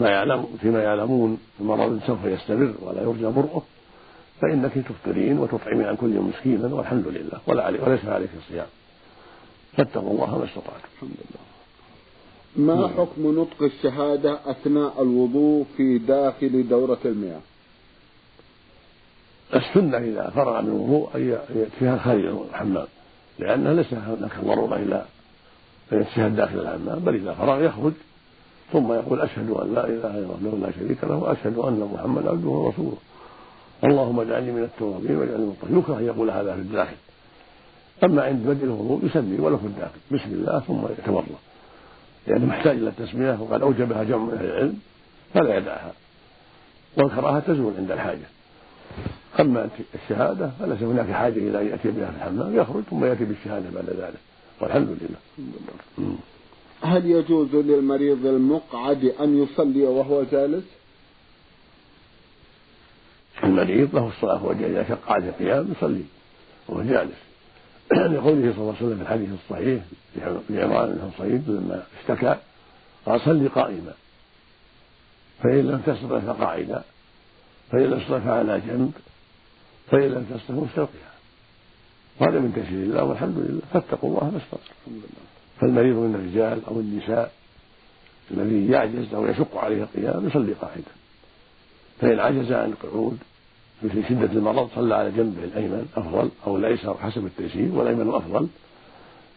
ما 0.00 0.10
يعلم 0.10 0.46
فيما 0.60 0.82
يعلمون 0.82 1.38
المرض 1.60 2.00
سوف 2.06 2.24
يستمر 2.24 2.74
ولا 2.82 3.02
يرجى 3.02 3.26
برؤه 3.26 3.62
فإنك 4.40 4.72
تفطرين 4.74 5.38
وتطعمين 5.38 5.86
عن 5.86 5.96
كل 5.96 6.14
يوم 6.14 6.28
مسكينا 6.28 6.74
والحمد 6.74 7.08
لله. 7.08 7.40
ولا 7.46 7.64
علي 7.64 7.78
وليس 7.78 8.04
عليك 8.04 8.30
الصيام. 8.38 8.66
فاتقوا 9.76 10.10
الله 10.10 10.38
ما 10.38 10.44
استطعتم. 10.44 10.88
الحمد 10.94 11.10
لله. 11.10 11.50
ما 12.56 12.74
نعم. 12.74 12.90
حكم 12.98 13.40
نطق 13.40 13.62
الشهادة 13.62 14.38
أثناء 14.50 15.02
الوضوء 15.02 15.66
في 15.76 15.98
داخل 15.98 16.68
دورة 16.68 16.98
المياه؟ 17.04 17.40
السنة 19.54 19.98
إذا 19.98 20.30
فرغ 20.34 20.60
من 20.62 20.68
الوضوء 20.68 21.10
أن 21.14 21.36
يكفيها 21.54 21.98
خارج 21.98 22.24
الحمام. 22.24 22.86
لأنه 23.38 23.72
ليس 23.72 23.94
هناك 23.94 24.30
ضرورة 24.44 24.76
إلى 24.76 25.04
أن 25.92 26.00
يتشهد 26.00 26.36
داخل 26.36 26.58
الحمام 26.58 26.98
بل 26.98 27.14
إذا 27.14 27.32
فرغ 27.32 27.62
يخرج. 27.64 27.92
ثم 28.72 28.92
يقول 28.92 29.20
أشهد 29.20 29.50
أن 29.50 29.74
لا 29.74 29.86
إله 29.86 30.18
إلا 30.18 30.34
الله 30.42 30.58
لا 30.66 30.72
شريك 30.72 31.04
له 31.04 31.16
وأشهد 31.16 31.58
أن 31.58 31.90
محمدا 31.94 32.30
عبده 32.30 32.48
ورسوله. 32.48 32.96
اللهم 33.84 34.20
اجعلني 34.20 34.52
من 34.52 34.62
التوابين 34.62 35.16
واجعلني 35.16 35.44
من 35.44 35.50
الطاهرين 35.50 35.78
يكره 35.78 35.98
أن 35.98 36.04
يقول 36.04 36.30
هذا 36.30 36.54
في 36.54 36.60
الداخل. 36.60 36.96
أما 38.04 38.22
عند 38.22 38.46
بدء 38.46 38.64
الوضوء 38.64 39.04
يسمي 39.04 39.38
ولو 39.38 39.58
في 39.58 39.66
الداخل. 39.66 39.98
بسم 40.10 40.30
الله 40.32 40.60
ثم 40.60 40.80
يتوضأ. 40.98 41.24
لأنه 42.26 42.46
محتاج 42.46 42.76
إلى 42.76 42.88
التسمية 42.88 43.38
وقد 43.40 43.62
أوجبها 43.62 44.04
جمع 44.04 44.24
من 44.24 44.34
أهل 44.34 44.44
العلم 44.44 44.78
فلا 45.34 45.56
يدعها. 45.56 45.92
والكراهة 46.96 47.40
تزول 47.40 47.72
عند 47.78 47.90
الحاجة. 47.90 48.28
أما 49.40 49.68
الشهادة 49.94 50.50
فليس 50.60 50.82
هناك 50.82 51.10
حاجة 51.10 51.38
إلى 51.38 51.60
أن 51.60 51.66
يأتي 51.66 51.90
بها 51.90 52.10
في 52.10 52.16
الحمام 52.16 52.56
يخرج 52.56 52.82
ثم 52.90 53.04
يأتي 53.04 53.24
بالشهادة 53.24 53.70
بعد 53.74 53.90
ذلك. 53.90 54.20
والحمد 54.60 54.88
لله. 55.00 56.16
هل 56.82 57.06
يجوز 57.06 57.54
للمريض 57.54 58.26
المقعد 58.26 59.04
أن 59.04 59.42
يصلي 59.42 59.82
وهو 59.82 60.22
جالس؟ 60.22 60.64
المريض 63.44 63.94
له 63.94 64.08
الصلاة 64.08 64.44
وهو 64.44 64.52
إذا 64.52 64.88
شق 64.88 65.12
عليه 65.12 65.28
القيام 65.28 65.72
يصلي 65.76 66.04
وهو 66.68 66.82
جالس. 66.82 67.18
لقوله 67.92 68.52
صلى 68.52 68.60
الله 68.60 68.74
عليه 68.80 68.86
وسلم 68.86 68.96
في 68.96 69.02
الحديث 69.02 69.28
الصحيح 69.44 69.82
لعمران 70.50 70.88
بن 70.90 71.10
حصين 71.12 71.44
لما 71.48 71.82
اشتكى 72.00 72.36
قال 73.06 73.20
صلي 73.20 73.48
قائما. 73.48 73.92
فإن 75.42 75.66
لم 75.66 75.82
تستطع 75.86 76.20
فقاعدا. 76.20 76.82
فإن 77.72 77.82
لم 77.82 77.98
تستطع 77.98 78.18
فعلى 78.18 78.60
جنب 78.68 78.92
فإن 79.90 80.08
لم 80.10 80.26
تستطع 80.30 80.54
مستلقيا 80.54 81.10
وهذا 82.20 82.38
من 82.38 82.52
تيسير 82.54 82.82
الله 82.82 83.04
والحمد 83.04 83.38
لله. 83.38 83.60
فاتقوا 83.72 84.10
الله 84.10 84.30
ما 84.30 84.38
استطعتم. 84.38 85.00
فالمريض 85.60 85.96
من 85.96 86.14
الرجال 86.14 86.64
أو 86.68 86.80
النساء 86.80 87.32
الذي 88.30 88.68
يعجز 88.68 89.14
أو 89.14 89.26
يشق 89.26 89.56
عليه 89.56 89.82
القيام 89.82 90.26
يصلي 90.26 90.52
قاعدا. 90.52 90.92
فإن 92.00 92.20
عجز 92.20 92.52
عن 92.52 92.70
القعود 92.70 93.18
مثل 93.82 94.08
شدة 94.08 94.32
المرض 94.32 94.70
صلى 94.74 94.94
على 94.94 95.10
جنبه 95.10 95.44
الأيمن 95.44 95.88
أفضل 95.96 96.30
أو 96.46 96.56
الأيسر 96.56 96.94
حسب 96.94 97.26
التيسير 97.26 97.72
والأيمن 97.72 98.14
أفضل. 98.14 98.48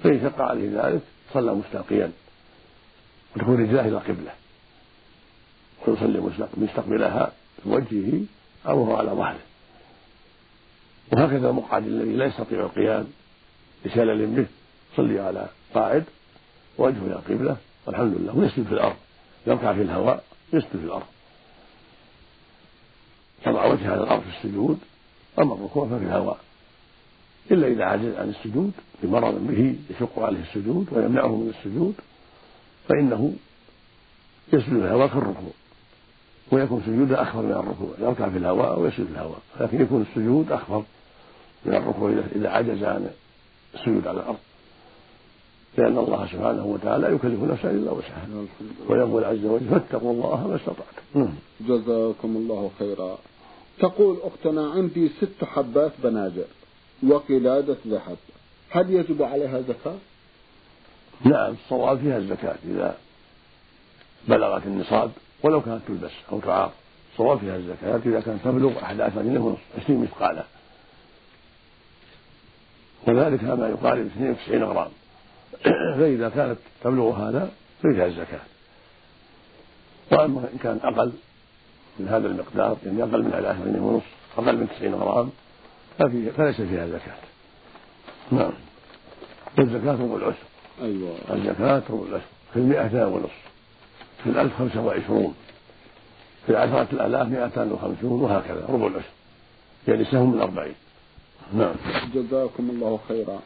فإن 0.03 0.21
شق 0.21 0.41
عليه 0.41 0.69
ذلك 0.83 1.01
صلى 1.33 1.55
مستلقيا 1.55 2.11
وتكون 3.35 3.63
رجلاه 3.63 3.81
إلى 3.81 3.97
القبلة 3.97 4.31
ويصلي 5.87 6.31
مستقبلها 6.57 7.31
بوجهه 7.65 8.21
أو 8.67 8.95
على 8.95 9.11
ظهره. 9.11 9.39
وهكذا 11.11 11.49
المقعد 11.49 11.87
الذي 11.87 12.13
لا 12.13 12.25
يستطيع 12.25 12.59
القيام 12.59 13.07
لشلل 13.85 14.25
به 14.25 14.45
صلي 14.95 15.19
على 15.19 15.47
قاعد 15.73 16.03
وجهه 16.77 17.05
إلى 17.05 17.15
القبله 17.15 17.57
والحمد 17.85 18.17
لله. 18.17 18.37
ويسجد 18.37 18.63
في 18.63 18.71
الأرض. 18.71 18.95
يركع 19.47 19.73
في 19.73 19.81
الهواء 19.81 20.23
يسجد 20.53 20.69
في 20.69 20.85
الأرض. 20.85 21.05
يضع 23.47 23.65
وجهه 23.65 23.91
على 23.91 24.03
الأرض 24.03 24.21
في 24.21 24.37
السجود 24.37 24.79
أما 25.39 25.53
الركوع 25.53 25.85
ففي 25.85 26.03
الهواء. 26.03 26.39
إلا 27.51 27.67
إذا 27.67 27.85
عجز 27.85 28.15
عن 28.15 28.29
السجود 28.29 28.71
بمرض 29.03 29.47
به 29.47 29.75
يشق 29.89 30.19
عليه 30.19 30.41
السجود 30.41 30.87
ويمنعه 30.91 31.35
من 31.35 31.53
السجود 31.57 31.95
فإنه 32.89 33.33
يسجد 34.53 34.69
في 34.69 34.75
الهواء 34.75 35.07
كالركوع 35.07 35.51
ويكون 36.51 36.83
سجوده 36.85 37.21
أخفض 37.21 37.43
من 37.43 37.51
الركوع 37.51 37.89
يركع 37.99 38.29
في 38.29 38.37
الهواء 38.37 38.79
ويسجد 38.79 39.05
في 39.05 39.11
الهواء 39.11 39.39
لكن 39.59 39.81
يكون 39.81 40.05
السجود 40.09 40.51
أخفض 40.51 40.83
من 41.65 41.75
الركوع 41.75 42.13
إذا 42.35 42.49
عجز 42.49 42.83
عن 42.83 43.09
السجود 43.75 44.07
على 44.07 44.19
الأرض. 44.19 44.37
لأن 45.77 45.97
الله 45.97 46.27
سبحانه 46.27 46.65
وتعالى 46.65 47.07
لا 47.07 47.13
يكلف 47.13 47.43
نفسا 47.43 47.71
إلا 47.71 47.91
وسعها. 47.91 48.27
ويقول 48.89 49.23
عز 49.23 49.45
وجل 49.45 49.69
فاتقوا 49.69 50.13
الله 50.13 50.47
ما 50.47 50.55
استطعتم. 50.55 51.33
جزاكم 51.61 52.35
الله 52.37 52.71
خيرا. 52.79 53.17
تقول 53.79 54.17
أختنا 54.23 54.71
عندي 54.71 55.09
ست 55.09 55.43
حبات 55.43 55.91
بناجر 56.03 56.45
وقلادة 57.07 57.77
ذهب. 57.87 58.17
هل 58.69 58.93
يجب 58.93 59.23
عليها 59.23 59.61
زكاة؟ 59.61 59.95
نعم 61.25 61.53
الصواب 61.53 61.99
فيها 61.99 62.17
الزكاة 62.17 62.55
إذا 62.65 62.97
بلغت 64.27 64.65
النصاب. 64.65 65.11
ولو 65.43 65.61
كانت 65.61 65.81
تلبس 65.87 66.11
أو 66.31 66.39
تعار 66.39 66.71
الصواب 67.11 67.39
فيها 67.39 67.55
الزكاة. 67.55 67.95
إذا 68.05 68.19
كانت 68.19 68.43
تبلغ 68.43 68.83
أحد 68.83 69.01
عشر 69.01 69.21
جنيه 69.21 69.39
ونصف 69.39 69.61
عشرين 69.77 70.01
مثقالا. 70.01 70.43
وذلك 73.07 73.43
ما 73.43 73.67
يقارب 73.67 74.05
92 74.05 74.63
غرام. 74.63 74.91
فإذا 75.97 76.29
كانت 76.29 76.57
تبلغ 76.83 77.29
هذا 77.29 77.51
فيها 77.81 78.05
الزكاة. 78.05 78.39
وأما 80.11 80.49
إن 80.53 80.57
كان 80.63 80.79
أقل 80.83 81.11
من 81.99 82.07
هذا 82.07 82.27
المقدار 82.27 82.77
يعني 82.85 83.03
أقل 83.03 83.23
من 83.23 83.33
11 83.33 83.65
جنيه 83.65 83.79
ونصف 83.79 84.05
أقل 84.37 84.57
من 84.57 84.67
90 84.79 84.93
غرام 84.95 85.29
ففي 85.99 86.31
فليس 86.31 86.61
فيها 86.61 86.87
زكاة. 86.87 87.17
نعم. 88.31 88.53
والزكاة 89.57 89.91
ربع 89.91 90.15
العشر 90.15 90.37
أيوة. 90.81 91.15
الزكاة 91.31 91.83
ربع 91.89 92.07
العشر 92.07 92.25
في 92.53 92.59
المئة 92.59 93.05
ونصف 93.05 93.52
في 94.23 94.29
الألف 94.29 94.57
خمسة 94.57 94.81
وعشرون. 94.81 95.33
في 96.47 96.55
عشرة 96.55 96.87
الآلاف 96.93 97.27
مئتان 97.27 97.71
وخمسون 97.71 98.21
وهكذا 98.21 98.65
ربع 98.69 98.87
العشر. 98.87 99.09
يعني 99.87 100.05
سهم 100.05 100.31
من 100.31 100.41
أربعين. 100.41 100.75
نعم. 101.53 101.75
جزاكم 102.15 102.69
الله 102.69 102.99
خيرا. 103.07 103.39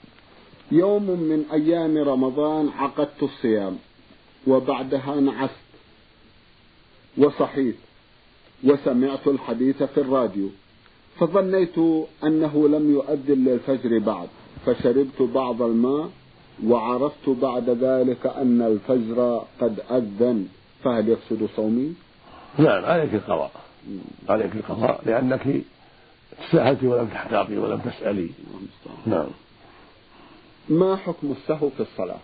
يوم 0.71 1.03
من 1.03 1.45
أيام 1.53 1.97
رمضان 1.97 2.69
عقدت 2.77 3.23
الصيام 3.23 3.77
وبعدها 4.47 5.15
نعست. 5.15 5.51
وصحيت. 7.17 7.75
وسمعت 8.63 9.27
الحديث 9.27 9.83
في 9.83 10.01
الراديو. 10.01 10.49
فظنيت 11.19 11.77
أنه 12.23 12.67
لم 12.67 12.91
يؤذن 12.93 13.45
للفجر 13.45 13.99
بعد. 13.99 14.27
فشربت 14.65 15.21
بعض 15.21 15.61
الماء 15.61 16.09
وعرفت 16.65 17.29
بعد 17.29 17.69
ذلك 17.69 18.25
أن 18.25 18.61
الفجر 18.61 19.45
قد 19.61 19.79
أذن. 19.91 20.47
فهل 20.87 21.09
يفسد 21.09 21.49
صومي؟ 21.55 21.93
نعم 22.57 22.85
عليك 22.85 23.13
القضاء. 23.13 23.51
عليك 24.29 24.55
القضاء 24.55 25.01
لأنك 25.05 25.47
تساهلت 26.49 26.83
ولم 26.83 27.07
تحتاطي 27.07 27.57
ولم 27.57 27.79
تسألي. 27.79 28.29
نعم. 29.05 29.27
ما 30.69 30.95
حكم 30.95 31.35
السهو 31.41 31.69
في 31.69 31.79
الصلاة؟ 31.79 32.19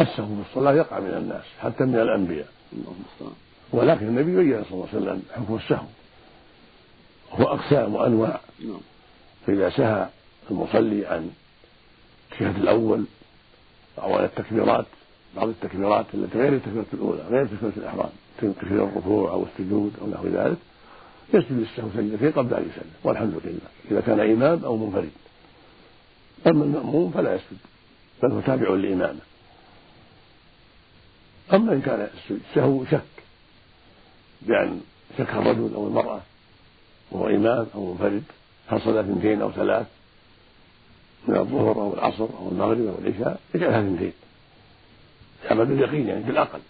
السهو 0.00 0.26
في 0.26 0.50
الصلاة 0.50 0.72
يقع 0.72 1.00
من 1.00 1.10
الناس 1.10 1.44
حتى 1.60 1.84
من 1.84 1.94
الأنبياء. 1.94 2.48
ولكن 3.72 4.06
النبي 4.06 4.36
بين 4.36 4.64
صلى 4.64 4.72
الله 4.72 4.88
عليه 4.92 4.98
وسلم 5.02 5.22
حكم 5.34 5.56
السهو. 5.56 5.86
هو 7.32 7.44
أقسام 7.44 7.94
وأنواع. 7.94 8.40
نعم. 8.64 8.80
فإذا 9.46 9.70
سهى 9.70 10.08
المصلي 10.50 11.06
عن 11.06 11.30
الشهد 12.32 12.56
الأول 12.56 13.04
أو 13.98 14.16
عن 14.18 14.24
التكبيرات 14.24 14.86
بعض 15.36 15.48
التكبيرات 15.48 16.06
التي 16.14 16.38
غير 16.38 16.52
التكبيرة 16.52 16.86
الأولى 16.94 17.22
غير 17.30 17.46
تكبيرة 17.46 17.72
الإحرام 17.76 18.10
تكبير 18.38 18.84
الركوع 18.84 19.30
أو 19.30 19.44
السجود 19.44 19.92
أو 20.00 20.06
نحو 20.06 20.28
ذلك 20.28 20.58
يسجد 21.34 21.52
للسهو 21.52 21.88
سجدتين 21.96 22.32
قبل 22.32 22.54
أن 22.54 22.62
يسلم 22.62 22.90
والحمد 23.04 23.40
لله. 23.44 23.68
إذا 23.90 24.00
كان 24.00 24.20
إمام 24.20 24.64
أو 24.64 24.76
منفرد. 24.76 25.10
أما 26.46 26.64
المأموم 26.64 27.10
فلا 27.10 27.34
يسجد 27.34 27.58
بل 28.22 28.32
هو 28.32 28.40
تابع 28.40 28.68
لإمامه. 28.68 29.20
أما 31.52 31.72
إن 31.72 31.80
كان 31.80 32.08
السهو 32.30 32.84
شك 32.84 33.00
بأن 34.42 34.80
شك 35.18 35.30
الرجل 35.30 35.74
أو 35.74 35.86
المرأة 35.86 36.20
وهو 37.10 37.28
إمام 37.28 37.66
أو 37.74 37.92
منفرد 37.92 38.22
هل 38.68 38.80
صلى 38.80 39.00
اثنتين 39.00 39.42
أو 39.42 39.52
ثلاث 39.52 39.86
من 41.28 41.36
الظهر 41.36 41.80
أو 41.80 41.94
العصر 41.94 42.28
أو 42.38 42.48
المغرب 42.52 42.86
أو 42.86 42.98
العشاء 42.98 43.40
يجعلها 43.54 43.80
اثنتين. 43.80 44.12
يعمل 45.44 45.66
باليقين 45.66 46.08
يعني 46.08 46.22
بالعقل. 46.22 46.60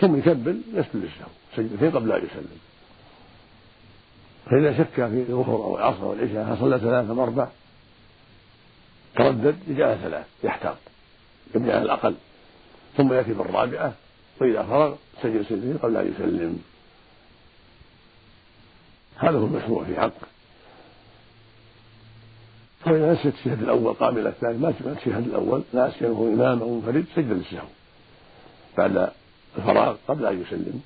ثم 0.00 0.18
يكبر 0.18 0.56
يسجد 0.74 0.96
للسهو 0.96 1.28
سجدتين 1.56 1.90
قبل 1.90 2.12
أن 2.12 2.24
يسلم. 2.24 2.58
فإذا 4.46 4.78
شك 4.78 4.94
في 4.94 5.24
الظهر 5.28 5.54
أو 5.54 5.76
العصر 5.78 6.02
أو 6.02 6.12
العشاء 6.12 6.52
هل 6.52 6.58
صلى 6.58 6.78
ثلاثة 6.78 7.12
أم 7.12 7.20
أربع 7.20 7.48
تردد 9.16 9.56
يجعلها 9.68 9.96
ثلاث 9.96 10.26
يحتاط. 10.44 10.76
يبني 11.54 11.72
على 11.72 11.82
الأقل. 11.82 12.14
ثم 12.96 13.12
يأتي 13.12 13.32
بالرابعة 13.32 13.92
وإذا 14.40 14.62
فرغ 14.62 14.96
سجد 15.22 15.42
سجدتين 15.42 15.78
قبل 15.78 15.96
أن 15.96 16.14
يسلم. 16.14 16.62
هذا 19.18 19.38
هو 19.38 19.46
المشروع 19.46 19.84
في 19.84 20.00
حقه 20.00 20.28
فإذا 22.84 23.12
نسيت 23.12 23.34
الشهد 23.34 23.62
الأول 23.62 23.94
قام 23.94 24.18
إلى 24.18 24.28
الثاني 24.28 24.58
ما 24.58 24.74
الشهد 24.86 25.26
الأول 25.26 25.62
ناس 25.72 25.92
كان 26.00 26.12
هو 26.12 26.28
إمام 26.28 26.62
أو 26.62 26.74
منفرد 26.74 27.04
سجد 27.16 27.32
للسهو 27.32 27.66
بعد 28.78 28.94
الفراغ 29.56 29.94
قبل 30.08 30.26
أن 30.26 30.36
يسلم. 30.42 30.80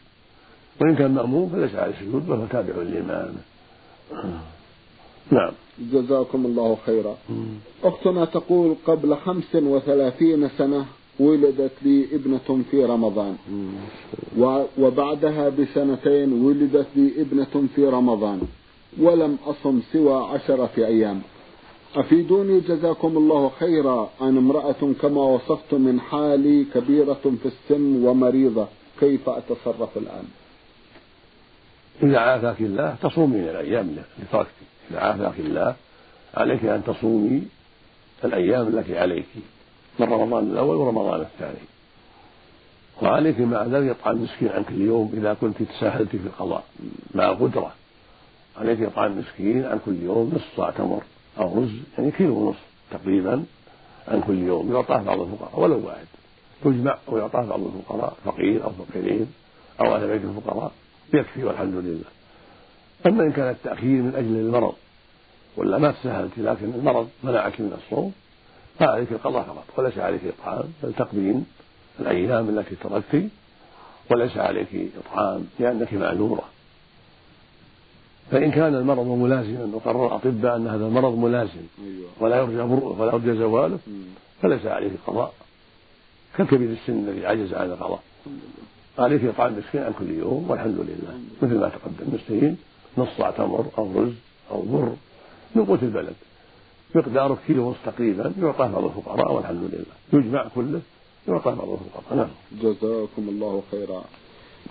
وإن 0.81 0.95
كان 0.97 1.11
مأموم 1.15 1.49
فليس 1.53 1.75
عليه 1.75 1.95
سجود 2.01 2.23
بل 2.29 2.37
هو 2.41 2.47
تابع 2.47 2.75
للإمام. 2.77 3.35
نعم. 5.31 5.53
جزاكم 5.93 6.47
الله 6.47 6.79
خيرا. 6.87 7.15
أختنا 7.85 8.25
تقول 8.25 8.77
قبل 8.87 9.17
خمس 9.17 9.55
وثلاثين 9.55 10.49
سنة 10.59 10.87
ولدت 11.21 11.77
لي 11.83 11.97
ابنة 12.17 12.49
في 12.71 12.85
رمضان. 12.85 13.35
وبعدها 14.79 15.49
بسنتين 15.49 16.29
ولدت 16.45 16.87
لي 16.97 17.07
ابنة 17.23 17.55
في 17.75 17.83
رمضان. 17.99 18.41
ولم 19.01 19.33
أصم 19.47 19.81
سوى 19.93 20.17
عشرة 20.33 20.77
أيام. 20.79 21.19
أفيدوني 21.97 22.61
جزاكم 22.61 23.17
الله 23.17 23.49
خيرا. 23.61 24.11
عن 24.21 24.37
امرأة 24.37 24.93
كما 25.03 25.21
وصفت 25.21 25.75
من 25.75 26.01
حالي 26.01 26.65
كبيرة 26.75 27.21
في 27.43 27.47
السن 27.49 28.05
ومريضة. 28.05 28.67
كيف 29.01 29.29
أتصرف 29.29 29.97
الآن؟ 29.97 30.25
إذا 32.03 32.19
عافاك 32.19 32.61
الله 32.61 32.97
تصومين 33.03 33.43
الأيام 33.43 33.89
اللي 33.89 34.03
تركت. 34.33 34.49
إذا 34.91 35.01
عافاك 35.01 35.41
الله 35.41 35.75
عليك 36.35 36.65
أن 36.65 36.85
تصومي 36.85 37.43
الأيام 38.25 38.69
التي 38.69 38.99
عليك 38.99 39.27
من 39.99 40.13
رمضان 40.13 40.51
الأول 40.51 40.77
ورمضان 40.77 41.21
الثاني. 41.21 41.67
وعليك 43.03 43.41
مع 43.41 43.65
ذلك 43.65 43.91
يطعم 43.91 44.23
مسكين 44.23 44.49
عن 44.49 44.65
كل 44.65 44.81
يوم 44.81 45.13
إذا 45.17 45.35
كنت 45.41 45.63
تساهلت 45.63 46.09
في 46.09 46.27
القضاء. 46.27 46.65
مع 47.15 47.33
قدرة. 47.33 47.73
عليك 48.57 48.81
يطعم 48.81 49.19
مسكين 49.19 49.65
عن 49.65 49.81
كل 49.87 50.03
يوم 50.03 50.33
نصف 50.35 50.57
صاع 50.57 50.71
تمر. 50.71 51.03
أو 51.39 51.63
رز 51.63 51.71
يعني 51.99 52.11
كيلو 52.11 52.35
ونصف 52.35 52.61
تقريبا 52.91 53.45
عن 54.09 54.21
كل 54.21 54.39
يوم 54.39 54.73
يعطاه 54.73 55.03
بعض 55.03 55.21
الفقراء 55.21 55.61
ولو 55.61 55.87
واحد. 55.87 56.07
تجمع 56.65 56.99
ويعطاه 57.09 57.47
بعض 57.47 57.61
الفقراء 57.61 58.17
فقير 58.25 58.65
أو 58.65 58.71
فقيرين 58.71 59.27
أو 59.81 59.97
أهل 59.97 60.09
بيت 60.09 60.25
الفقراء 60.25 60.73
يكفي 61.15 61.45
والحمد 61.45 61.75
لله. 61.75 62.05
أما 63.07 63.25
إن 63.25 63.33
كان 63.33 63.51
التأخير 63.51 64.03
من 64.03 64.15
أجل 64.17 64.37
المرض 64.37 64.75
ولا 65.57 65.79
ما 65.79 65.91
تساهلت 65.91 66.39
لكن 66.39 66.73
المرض 66.75 67.09
منعك 67.25 67.61
من 67.61 67.79
الصوم 67.85 68.13
فعليك 68.79 69.13
القضاء 69.13 69.43
فقط 69.43 69.65
وليس 69.77 69.99
عليك 69.99 70.21
إطعام 70.25 70.65
بل 70.83 70.93
تقديم 70.95 71.47
الأيام 72.01 72.49
التي 72.49 72.75
تركت 72.75 73.29
وليس 74.11 74.37
عليك 74.37 74.69
إطعام 74.99 75.47
لأنك 75.61 75.95
معذورة 75.95 76.42
فإن 78.33 78.51
كان 78.51 78.75
المرض 78.75 79.07
ملازما 79.07 79.71
وقرر 79.75 80.07
الأطباء 80.07 80.57
أن 80.57 80.69
هذا 80.69 80.87
المرض 80.87 81.19
ملازم 81.19 81.61
أيوة. 81.85 82.09
ولا 82.21 82.37
يرجى 82.37 82.57
بره 82.57 83.01
ولا 83.01 83.13
يرجى 83.13 83.39
زواله 83.39 83.79
فليس 84.43 84.67
عليه 84.67 84.91
قضاء. 85.07 85.35
كالكبير 86.37 86.71
السن 86.71 87.09
الذي 87.09 87.27
عجز 87.27 87.55
عن 87.55 87.71
القضاء. 87.71 88.03
عليك 88.99 89.25
إطعام 89.25 89.59
مسكين 89.59 89.83
عن 89.83 89.93
كل 89.99 90.11
يوم 90.11 90.51
والحمد 90.51 90.75
لله. 90.79 91.21
مثل 91.43 91.61
ما 91.61 91.69
تقدم 91.69 92.15
مسكين 92.15 92.57
نص 92.99 93.09
صاع 93.19 93.31
تمر 93.31 93.67
أو 93.79 94.03
رز 94.03 94.13
أو 94.51 94.63
بر 94.63 94.93
من 95.55 95.65
قوت 95.65 95.83
البلد. 95.83 96.15
مقداره 96.95 97.39
كيلو 97.47 97.69
ونص 97.69 97.77
تقريبا 97.87 98.33
يعطاه 98.43 98.67
بعض 98.67 98.85
الفقراء 98.85 99.33
والحمد 99.33 99.63
لله. 99.73 100.21
يجمع 100.21 100.49
كله 100.55 100.81
يعطاه 101.29 101.55
بعض 101.55 101.69
الفقراء. 101.69 102.17
نعم. 102.17 102.31
جزاكم 102.63 103.29
الله 103.29 103.63
خيرا. 103.71 104.05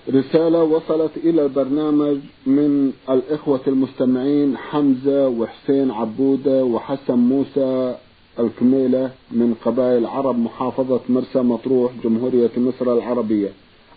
رسالة 0.10 0.63
وصلت 0.63 1.12
إلى 1.17 1.45
البرنامج 1.45 2.17
من 2.45 2.93
الإخوة 3.10 3.62
المستمعين 3.67 4.58
حمزة 4.58 5.27
وحسين 5.27 5.91
عبودة 5.91 6.63
وحسن 6.63 7.13
موسى 7.13 7.95
الكميلة 8.39 9.12
من 9.32 9.56
قبائل 9.65 10.06
عرب 10.06 10.39
محافظة 10.39 10.99
مرسى 11.10 11.39
مطروح 11.39 11.91
جمهورية 12.04 12.51
مصر 12.58 12.93
العربية. 12.93 13.49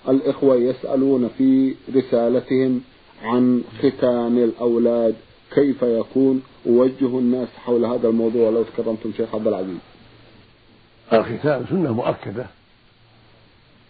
الإخوة 0.09 0.57
يسألون 0.57 1.31
في 1.39 1.75
رسالتهم 1.97 2.81
عن 3.23 3.63
ختان 3.79 4.39
الأولاد 4.39 5.15
كيف 5.55 5.83
يكون؟ 5.83 6.43
ووجهوا 6.67 7.21
الناس 7.21 7.49
حول 7.65 7.85
هذا 7.85 8.09
الموضوع 8.09 8.51
لو 8.51 8.63
تكرمتم 8.63 9.13
شيخ 9.17 9.35
عبد 9.35 9.47
العزيز. 9.47 9.79
الختان 11.13 11.65
سنة 11.71 11.93
مؤكدة. 11.93 12.47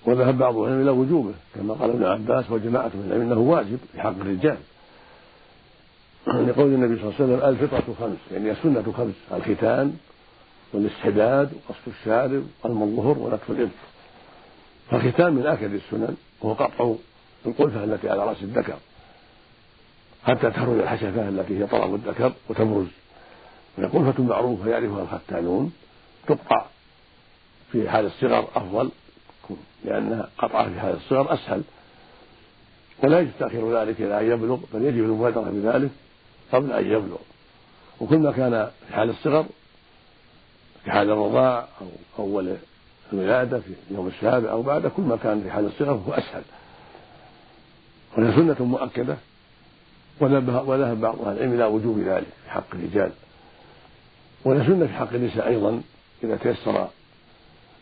وذهب 0.06 0.38
بعض 0.38 0.56
العلم 0.56 0.82
إلى 0.82 0.90
وجوبه 0.90 1.34
كما 1.54 1.74
قال 1.74 1.90
ابن 1.90 2.04
عباس 2.04 2.50
وجماعة 2.50 2.90
من 2.94 3.04
العلم 3.06 3.22
أنه 3.22 3.38
واجب 3.38 3.78
في 3.92 4.00
حق 4.00 4.14
الرجال 4.20 4.56
لقول 6.26 6.66
النبي 6.66 6.96
صلى 7.00 7.04
الله 7.04 7.14
عليه 7.20 7.24
وسلم 7.24 7.48
الفطرة 7.48 7.94
خمس 8.00 8.16
يعني 8.32 8.50
السنة 8.50 8.92
خمس 8.96 9.14
الختان 9.32 9.96
والاستحداد 10.72 11.52
وقصف 11.52 11.88
الشارب 11.88 12.46
والظهر 12.64 13.18
ونكف 13.18 13.50
الإبط 13.50 13.70
فالختان 14.90 15.32
من 15.32 15.46
آكد 15.46 15.74
السنن 15.74 16.16
وهو 16.40 16.54
قطع 16.54 16.94
القلفة 17.46 17.84
التي 17.84 18.10
على 18.10 18.24
رأس 18.24 18.42
الذكر 18.42 18.76
حتى 20.24 20.50
تخرج 20.50 20.78
الحشفة 20.78 21.28
التي 21.28 21.58
هي 21.58 21.66
طرف 21.66 21.94
الذكر 21.94 22.32
وتبرز. 22.48 22.86
وهي 23.78 23.86
قلفة 23.86 24.22
معروفة 24.22 24.70
يعرفها 24.70 25.02
الختانون 25.02 25.72
تقطع 26.26 26.66
في 27.72 27.90
حال 27.90 28.06
الصغر 28.06 28.48
أفضل 28.56 28.90
لأن 29.84 30.26
قطعها 30.38 30.68
في 30.68 30.80
حال 30.80 30.94
الصغر 30.96 31.34
أسهل. 31.34 31.62
ولا 33.02 33.20
يجوز 33.20 33.32
تأخير 33.38 33.80
ذلك 33.80 34.00
إلى 34.00 34.20
أن 34.20 34.30
يبلغ 34.30 34.58
بل 34.74 34.84
يجب 34.84 35.04
المبادرة 35.04 35.50
بذلك 35.50 35.90
قبل 36.52 36.72
أن 36.72 36.84
يبلغ. 36.86 37.18
وكل 38.00 38.18
ما 38.18 38.32
كان 38.32 38.70
في 38.88 38.94
حال 38.94 39.10
الصغر 39.10 39.46
في 40.84 40.90
حال 40.90 41.10
الرضاع 41.10 41.68
أو 41.80 41.86
أول 42.18 42.56
الولادة 43.12 43.60
في 43.60 43.72
اليوم 43.90 44.06
السابع 44.06 44.50
أو 44.50 44.62
بعده 44.62 44.88
كل 44.88 45.02
ما 45.02 45.16
كان 45.16 45.42
في 45.42 45.50
حال 45.50 45.66
الصغر 45.66 45.98
فهو 45.98 46.12
أسهل. 46.12 46.42
وهي 48.18 48.32
سنة 48.32 48.56
مؤكدة 48.64 49.16
وذهب 50.20 51.00
بعض 51.00 51.20
أهل 51.20 51.36
العلم 51.36 51.54
إلى 51.54 51.64
وجوب 51.64 51.98
ذلك 51.98 52.26
في 52.44 52.50
حق 52.50 52.74
الرجال. 52.74 53.12
وهي 54.44 54.66
سنة 54.66 54.86
في 54.86 54.92
حق 54.92 55.12
النساء 55.14 55.48
أيضا 55.48 55.82
إذا 56.24 56.36
تيسر 56.36 56.88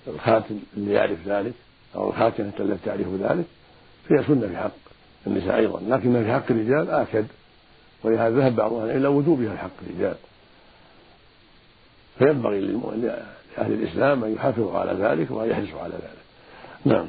الخاتم 0.07 0.59
اللي 0.77 0.93
يعرف 0.93 1.19
ذلك 1.27 1.53
أو 1.95 2.11
الخاتمة 2.11 2.53
التي 2.61 2.85
تعرف 2.85 3.07
ذلك 3.21 3.45
فهي 4.09 4.25
سنة 4.25 4.47
في 4.47 4.57
حق 4.57 4.73
النساء 5.27 5.59
أيضا. 5.59 5.81
لكن 5.89 6.25
في 6.25 6.33
حق 6.33 6.51
الرجال 6.51 6.91
آكد. 6.91 7.27
ولهذا 8.05 8.37
ذهب 8.39 8.57
بعض 8.57 8.73
أهل 8.73 8.91
إلى 8.91 9.09
وجوبها 9.09 9.53
في 9.53 9.59
حق 9.59 9.71
الرجال. 9.87 10.17
فينبغي 12.19 12.61
لأهل 12.61 13.73
الإسلام 13.73 14.25
أن 14.25 14.35
يحافظوا 14.35 14.79
على 14.79 14.93
ذلك 14.93 15.31
وأن 15.31 15.51
يحرصوا 15.51 15.81
على 15.81 15.95
ذلك. 15.95 16.23
نعم. 16.85 17.09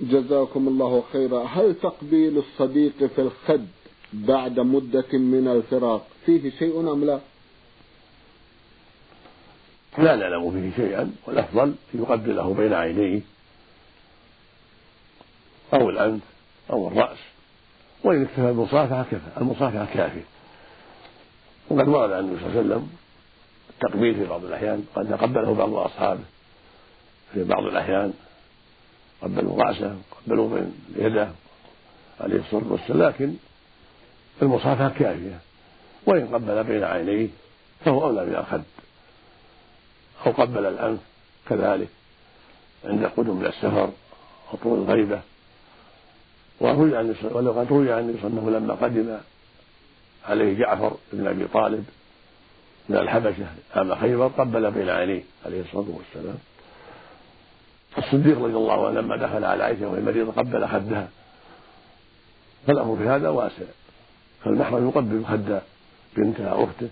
جزاكم 0.00 0.68
الله 0.68 1.04
خيرا. 1.12 1.44
هل 1.44 1.74
تقبيل 1.74 2.38
الصديق 2.38 3.06
في 3.16 3.20
الخد 3.20 3.66
بعد 4.12 4.60
مدة 4.60 5.18
من 5.18 5.48
الفراق 5.48 6.06
فيه 6.26 6.50
شيء 6.50 6.92
أم 6.92 7.04
لا؟ 7.04 7.20
لا 9.98 10.16
نعلم 10.16 10.50
فيه 10.50 10.84
شيئا 10.84 11.12
والأفضل 11.26 11.62
أن 11.62 12.00
يقبله 12.00 12.54
بين 12.54 12.72
عينيه 12.72 13.20
أو 15.74 15.90
الأنف 15.90 16.22
أو 16.70 16.88
الرأس. 16.88 17.18
وإن 18.04 18.22
اكتفى 18.22 18.42
بالمصافحة 18.42 19.02
كفى 19.02 19.40
المصافحة 19.40 19.86
كافية. 19.94 20.24
وقد 21.68 21.88
ورد 21.88 22.12
عن 22.12 22.20
النبي 22.20 22.40
صلى 22.40 22.46
الله 22.48 22.58
عليه 22.58 22.60
وسلم 22.60 22.90
التقبيل 23.70 24.14
في 24.14 24.24
بعض 24.24 24.44
الأحيان 24.44 24.84
قد 24.94 25.08
تقبله 25.08 25.54
بعض 25.54 25.74
أصحابه 25.74 26.20
في 27.34 27.44
بعض 27.44 27.62
الأحيان. 27.62 28.12
قبلوا 29.22 29.62
رأسه 29.62 29.96
قبلوا 30.26 30.54
بين 30.54 30.74
يده 30.96 31.28
عليه 32.20 32.40
الصلاة 32.40 32.72
والسلام 32.72 33.08
لكن 33.08 33.34
المصافحة 34.42 34.88
كافية. 34.88 35.38
وإن 36.06 36.34
قبل 36.34 36.64
بين 36.64 36.84
عينيه 36.84 37.28
فهو 37.84 38.04
أولى 38.04 38.26
من 38.26 38.34
الخد 38.34 38.62
أو 40.26 40.32
قبل 40.32 40.66
الأنف 40.66 41.00
كذلك 41.48 41.88
عند 42.84 43.04
قدوم 43.16 43.36
من 43.38 43.46
السفر 43.46 43.90
وطول 44.52 44.78
الغيبة 44.78 45.20
وروي 46.60 46.96
عن 46.96 47.14
ولو 47.22 47.52
قد 47.52 47.66
روي 47.70 47.92
عن 47.92 48.00
النبي 48.00 48.18
صلى 48.18 48.30
الله 48.30 48.40
عليه 48.40 48.50
وسلم 48.50 48.64
لما 48.64 48.74
قدم 48.74 49.18
عليه 50.28 50.58
جعفر 50.58 50.96
بن 51.12 51.26
أبي 51.26 51.46
طالب 51.46 51.84
من 52.88 52.96
الحبشة 52.96 53.46
عام 53.76 53.94
خيبر 53.94 54.26
قبل 54.26 54.70
بين 54.70 54.88
عينيه 54.88 55.22
عليه 55.46 55.60
الصلاة 55.60 55.86
والسلام. 55.88 56.38
الصديق 57.98 58.38
رضي 58.38 58.56
الله 58.56 58.86
عنه 58.86 59.00
لما 59.00 59.16
دخل 59.16 59.44
على 59.44 59.64
عائشة 59.64 59.88
وهي 59.88 60.00
مريضة 60.00 60.32
قبل 60.32 60.68
خدها. 60.68 61.08
فالأمر 62.66 62.96
في 62.96 63.08
هذا 63.08 63.28
واسع. 63.28 63.64
فالمحرم 64.44 64.88
يقبل 64.88 65.24
خد 65.24 65.60
بنته 66.16 66.44
أو 66.44 66.64
أخته 66.64 66.88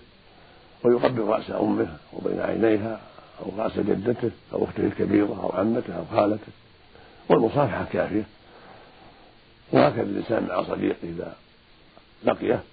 ويقبل 0.83 1.21
رأس 1.21 1.51
أمه 1.51 1.97
وبين 2.13 2.39
عينيها 2.39 2.99
أو 3.39 3.51
رأس 3.57 3.71
جدته 3.77 4.31
أو 4.53 4.63
أخته 4.63 4.83
الكبيرة 4.83 5.39
أو 5.43 5.59
عمته 5.59 5.95
أو 5.97 6.05
خالته. 6.11 6.51
والمصافحة 7.29 7.85
كافية. 7.93 8.23
وهكذا 9.71 10.01
الإنسان 10.01 10.47
مع 10.47 10.63
صديقه 10.63 10.95
إذا 11.03 11.35
لقيه 12.23 12.63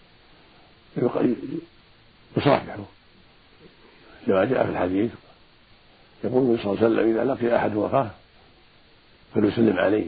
يصافحه. 2.36 2.84
كما 4.26 4.44
جاء 4.44 4.64
في 4.64 4.70
الحديث 4.70 5.10
يقول 6.24 6.42
النبي 6.42 6.62
صلى 6.62 6.72
الله 6.72 6.84
عليه 6.84 6.94
وسلم 6.94 7.10
إذا 7.10 7.24
لقي 7.24 7.56
أحد 7.56 7.76
أخاه 7.76 8.10
فليسلم 9.34 9.78
عليه. 9.78 10.06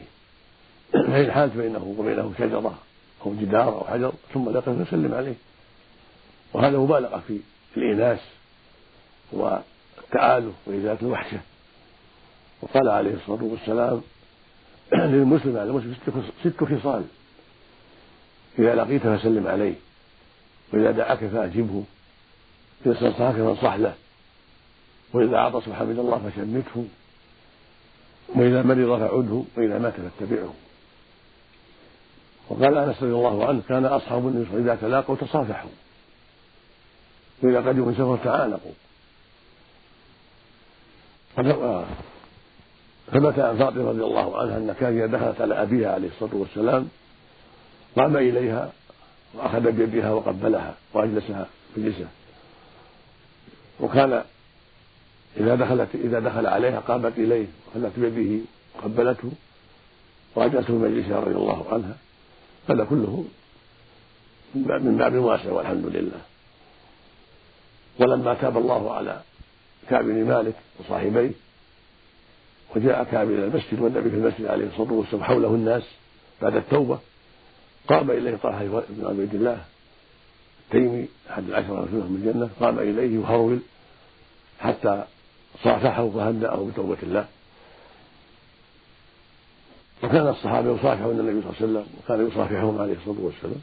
فإن 0.91 1.31
حالت 1.31 1.57
بينه 1.57 1.95
وبينه 1.97 2.33
شجرة 2.39 2.79
أو 3.25 3.33
جدار 3.33 3.67
أو 3.67 3.83
حجر 3.83 4.13
ثم 4.33 4.49
لقيه 4.49 4.83
فيسلم 4.83 5.13
عليه. 5.13 5.35
وهذا 6.53 6.77
مبالغة 6.77 7.23
في 7.27 7.39
الإناس 7.77 8.19
والتآلف 10.05 10.53
وإزالة 10.65 10.97
الوحشة. 11.01 11.39
وقال 12.61 12.89
عليه 12.89 13.13
الصلاة 13.13 13.43
والسلام 13.43 14.01
للمسلم 15.13 15.57
على 15.57 15.69
المسلم 15.69 15.95
ست 16.43 16.63
خصال. 16.63 17.03
إذا 18.59 18.75
لقيته 18.75 19.17
فسلم 19.17 19.47
عليه. 19.47 19.73
وإذا 20.73 20.91
دعاك 20.91 21.17
فأجبه. 21.17 21.83
إذا 22.85 22.93
استنصحك 22.93 23.35
فانصح 23.35 23.75
له. 23.75 23.93
وإذا 25.13 25.37
عطس 25.37 25.69
فحمد 25.69 25.99
الله 25.99 26.29
فشمته. 26.29 26.87
وإذا 28.35 28.63
مرض 28.63 28.99
فعده. 28.99 29.43
وإذا 29.57 29.79
مات 29.79 29.93
فاتبعه. 29.93 30.53
وقال 32.49 32.77
أنس 32.77 33.03
رضي 33.03 33.13
الله 33.13 33.47
عنه 33.47 33.61
كان 33.69 33.85
أصحاب 33.85 34.27
النبي 34.27 34.57
إذا 34.57 34.75
تلاقوا 34.75 35.15
تصافحوا. 35.15 35.69
وإذا 37.43 37.57
قدموا 37.57 37.85
من 37.85 37.93
سفر 37.93 38.17
تعانقوا. 38.23 38.71
ثبت 43.11 43.39
عن 43.39 43.57
فاطمة 43.57 43.89
رضي 43.89 44.03
الله 44.03 44.41
عنها 44.41 44.57
أن 44.57 44.75
كان 44.79 44.97
اذا 44.97 45.05
دخلت 45.05 45.41
على 45.41 45.61
أبيها 45.61 45.93
عليه 45.93 46.07
الصلاة 46.07 46.35
والسلام 46.35 46.87
قام 47.95 48.17
إليها 48.17 48.71
وأخذ 49.33 49.71
بيدها 49.71 50.11
وقبلها 50.11 50.75
وأجلسها 50.93 51.47
مجلسه 51.77 52.07
وكان 53.79 54.23
إذا 55.37 55.55
دخلت 55.55 55.89
إذا 55.95 56.19
دخل 56.19 56.47
عليها 56.47 56.79
قامت 56.79 57.17
إليه 57.17 57.47
وخلت 57.67 57.99
بيده 57.99 58.43
قبلته 58.83 59.31
وأجلسه 60.35 60.73
مجلسها 60.73 61.19
رضي 61.19 61.35
الله 61.35 61.65
عنها. 61.71 61.95
هذا 62.69 62.83
كله 62.83 63.25
من 64.55 64.97
باب 64.97 65.15
واسع 65.15 65.51
والحمد 65.51 65.85
لله. 65.85 66.21
ولما 67.99 68.33
تاب 68.33 68.57
الله 68.57 68.93
على 68.93 69.21
كعب 69.89 70.05
بن 70.05 70.25
مالك 70.25 70.55
وصاحبيه 70.79 71.31
وجاء 72.75 73.03
كعب 73.03 73.29
إلى 73.31 73.45
المسجد 73.45 73.79
والنبي 73.79 74.09
في 74.09 74.15
المسجد 74.15 74.45
عليه 74.45 74.67
الصلاة 74.67 74.93
والسلام 74.93 75.23
حوله 75.23 75.47
الناس 75.47 75.83
بعد 76.41 76.55
التوبة 76.55 76.99
قام 77.87 78.11
إليه 78.11 78.35
طلحة 78.35 78.65
بن 78.65 79.05
عبيد 79.07 79.35
الله 79.35 79.65
التيمي 80.65 81.07
أحد 81.29 81.43
العشرة 81.49 81.73
المبشورين 81.73 82.11
من 82.11 82.27
الجنة 82.27 82.49
قام 82.59 82.79
إليه 82.79 83.17
وهرول 83.19 83.59
حتى 84.59 85.03
صافحه 85.63 86.03
وهنأه 86.03 86.67
بتوبة 86.71 86.97
الله. 87.03 87.25
وكان 90.03 90.27
الصحابة 90.27 90.75
يصافحون 90.75 91.19
النبي 91.19 91.41
صلى 91.41 91.51
الله 91.51 91.55
عليه 91.59 91.65
وسلم 91.65 91.85
وكان 92.03 92.27
يصافحهم 92.27 92.81
عليه 92.81 92.93
الصلاة 92.93 93.19
والسلام. 93.19 93.61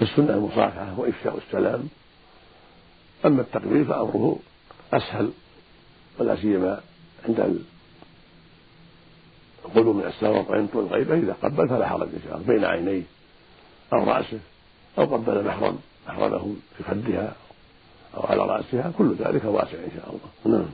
فالسنة 0.00 0.34
المصافحه 0.34 1.00
وإفشاء 1.00 1.38
السلام. 1.46 1.88
أما 3.24 3.40
التقبيل 3.42 3.84
فأمره 3.84 4.38
أسهل 4.92 5.30
ولا 6.18 6.36
سيما 6.36 6.80
عند 7.28 7.60
القلوب 9.66 9.96
من 9.96 10.04
السفر 10.04 10.52
وينطق 10.52 10.76
الغيبة 10.76 11.14
إذا 11.14 11.36
قبل 11.42 11.68
فلا 11.68 11.88
حرج 11.88 12.08
إن 12.08 12.20
شاء 12.24 12.36
الله 12.36 12.46
بين 12.46 12.64
عينيه 12.64 13.02
أو 13.92 14.04
رأسه 14.04 14.38
أو 14.98 15.04
قبل 15.04 15.44
محرم 15.44 15.78
محرمه 16.08 16.54
في 16.76 16.84
خدها 16.84 17.34
أو 18.16 18.22
على 18.22 18.42
رأسها 18.42 18.92
كل 18.98 19.14
ذلك 19.14 19.44
واسع 19.44 19.78
إن 19.78 19.90
شاء 19.96 20.14
الله. 20.14 20.58
نعم. 20.58 20.68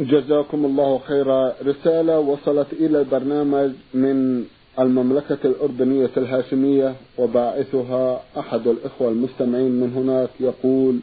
جزاكم 0.00 0.64
الله 0.64 0.98
خيرا. 0.98 1.52
رسالة 1.62 2.18
وصلت 2.18 2.72
إلى 2.72 3.00
البرنامج 3.00 3.70
من 3.94 4.46
المملكة 4.78 5.38
الأردنية 5.44 6.10
الهاشمية 6.16 6.94
وباعثها 7.18 8.22
أحد 8.38 8.66
الإخوة 8.66 9.08
المستمعين 9.08 9.70
من 9.70 9.92
هناك 9.94 10.30
يقول 10.40 11.00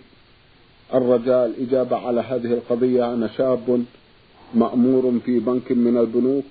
الرجاء 0.93 1.45
الإجابة 1.45 1.97
على 2.07 2.21
هذه 2.21 2.53
القضية 2.53 3.13
أنا 3.13 3.27
شاب 3.27 3.85
مأمور 4.53 5.19
في 5.25 5.39
بنك 5.39 5.71
من 5.71 5.97
البنوك 5.97 6.43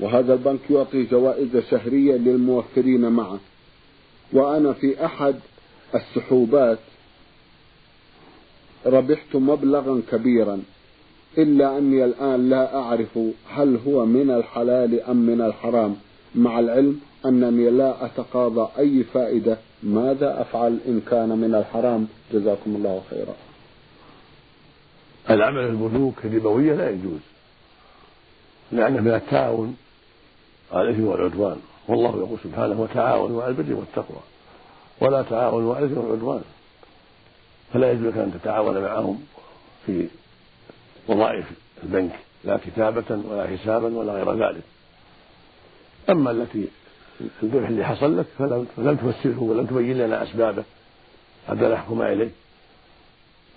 وهذا 0.00 0.32
البنك 0.32 0.70
يعطي 0.70 1.02
جوائز 1.02 1.56
شهرية 1.70 2.16
للموفرين 2.16 3.08
معه 3.12 3.38
وأنا 4.32 4.72
في 4.72 5.04
أحد 5.04 5.34
السحوبات 5.94 6.78
ربحت 8.86 9.36
مبلغا 9.36 10.02
كبيرا 10.10 10.62
إلا 11.38 11.78
أني 11.78 12.04
الآن 12.04 12.50
لا 12.50 12.76
أعرف 12.76 13.18
هل 13.50 13.78
هو 13.86 14.06
من 14.06 14.30
الحلال 14.30 15.00
أم 15.00 15.16
من 15.16 15.40
الحرام. 15.40 15.96
مع 16.34 16.58
العلم 16.58 17.00
أنني 17.26 17.70
لا 17.70 18.06
أتقاضى 18.06 18.68
أي 18.78 19.04
فائدة 19.04 19.58
ماذا 19.82 20.40
أفعل 20.40 20.78
إن 20.88 21.00
كان 21.10 21.28
من 21.28 21.54
الحرام؟ 21.54 22.06
جزاكم 22.32 22.76
الله 22.76 23.02
خيرا. 23.10 23.47
العمل 25.30 25.66
في 25.66 25.70
البنوك 25.70 26.14
الربوية 26.24 26.74
لا 26.74 26.90
يجوز. 26.90 27.20
لأنه 28.72 29.00
من 29.00 29.14
التعاون 29.14 29.76
على 30.72 30.88
الإثم 30.88 31.04
والعدوان. 31.04 31.56
والله 31.88 32.16
يقول 32.16 32.38
سبحانه 32.44 32.80
وتعاونوا 32.80 33.42
على 33.42 33.50
البر 33.50 33.74
والتقوى. 33.74 34.20
ولا 35.00 35.22
تعاونوا 35.22 35.76
على 35.76 35.86
الإثم 35.86 36.00
والعدوان. 36.00 36.42
فلا 37.72 37.92
يجوز 37.92 38.06
لك 38.06 38.16
أن 38.18 38.32
تتعاون 38.40 38.78
معهم 38.78 39.24
في 39.86 40.08
وظائف 41.08 41.46
البنك. 41.82 42.18
لا 42.44 42.58
كتابة 42.66 43.22
ولا 43.30 43.46
حسابا 43.46 43.96
ولا 43.96 44.12
غير 44.12 44.48
ذلك. 44.48 44.62
أما 46.10 46.30
التي 46.30 46.68
الذبح 47.42 47.68
اللي 47.68 47.84
حصل 47.84 48.18
لك 48.18 48.26
فلم 48.38 48.96
تفسره 48.96 49.42
ولم 49.42 49.66
تبين 49.66 49.98
لنا 49.98 50.22
أسبابه. 50.22 50.64
حتى 51.48 51.68
نحكم 51.68 52.02
إليه. 52.02 52.30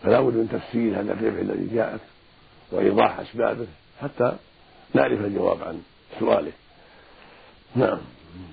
فلا 0.03 0.21
بد 0.21 0.33
من 0.33 0.49
تفسير 0.51 0.99
هذا 0.99 1.13
الربح 1.13 1.39
الذي 1.39 1.75
جاءك 1.75 1.99
وإيضاح 2.71 3.19
أسبابه 3.19 3.67
حتى 4.01 4.35
نعرف 4.93 5.25
الجواب 5.25 5.63
عن 5.63 5.81
سؤاله. 6.19 6.51
نعم. 7.75 7.97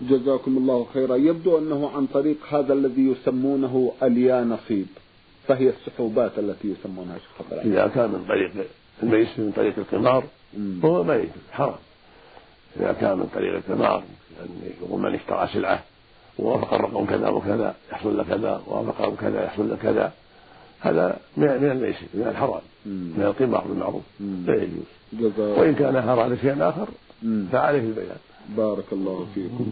جزاكم 0.03 0.57
الله 0.57 0.87
خيرا. 0.95 1.17
يبدو 1.17 1.59
أنه 1.59 1.91
عن 1.97 2.07
طريق 2.07 2.37
هذا 2.51 2.73
الذي 2.73 3.09
يسمونه 3.09 3.93
أليا 4.03 4.45
نصيب. 4.45 4.87
فهي 5.49 5.69
السحوبات 5.69 6.39
التي 6.39 6.69
يسمونها 6.69 7.19
شيخ 7.19 7.53
إذا 7.53 7.89
كان 7.95 8.11
من 8.11 8.25
طريق 8.29 8.67
الميسر 9.03 9.43
من 9.43 9.53
طريق 9.57 9.79
القمار 9.79 10.25
فهو 10.83 11.05
ما 11.05 11.17
يجوز 11.17 11.29
حرام. 11.53 11.75
إذا 12.77 12.93
كان 12.93 13.19
من 13.19 13.27
طريق 13.35 13.55
القمار 13.55 14.03
يعني 14.39 14.75
يقول 14.81 15.01
من 15.01 15.15
اشترى 15.15 15.49
سلعة 15.53 15.83
ووافق 16.39 16.75
الرقم 16.75 17.07
كذا 17.07 17.29
وكذا 17.29 17.75
يحصل 17.93 18.17
له 18.17 18.25
كذا 18.25 18.63
ووافق 18.67 19.15
كذا 19.21 19.45
يحصل 19.45 19.69
له 19.69 19.77
كذا. 19.77 20.13
هذا 20.81 21.19
من 21.37 21.49
الميسر 21.49 22.07
من 22.15 22.27
الحرام 22.29 22.61
من 22.87 23.23
القمار 23.23 23.65
بالمعروف 23.69 24.03
لا 24.21 24.55
يجوز. 24.55 25.39
وإن 25.39 25.75
كان 25.75 25.97
أراد 25.97 26.39
شيئا 26.41 26.69
آخر 26.69 26.89
فعليه 27.53 27.81
البيان. 27.81 28.17
بارك 28.57 28.85
الله 28.93 29.27
فيكم. 29.35 29.67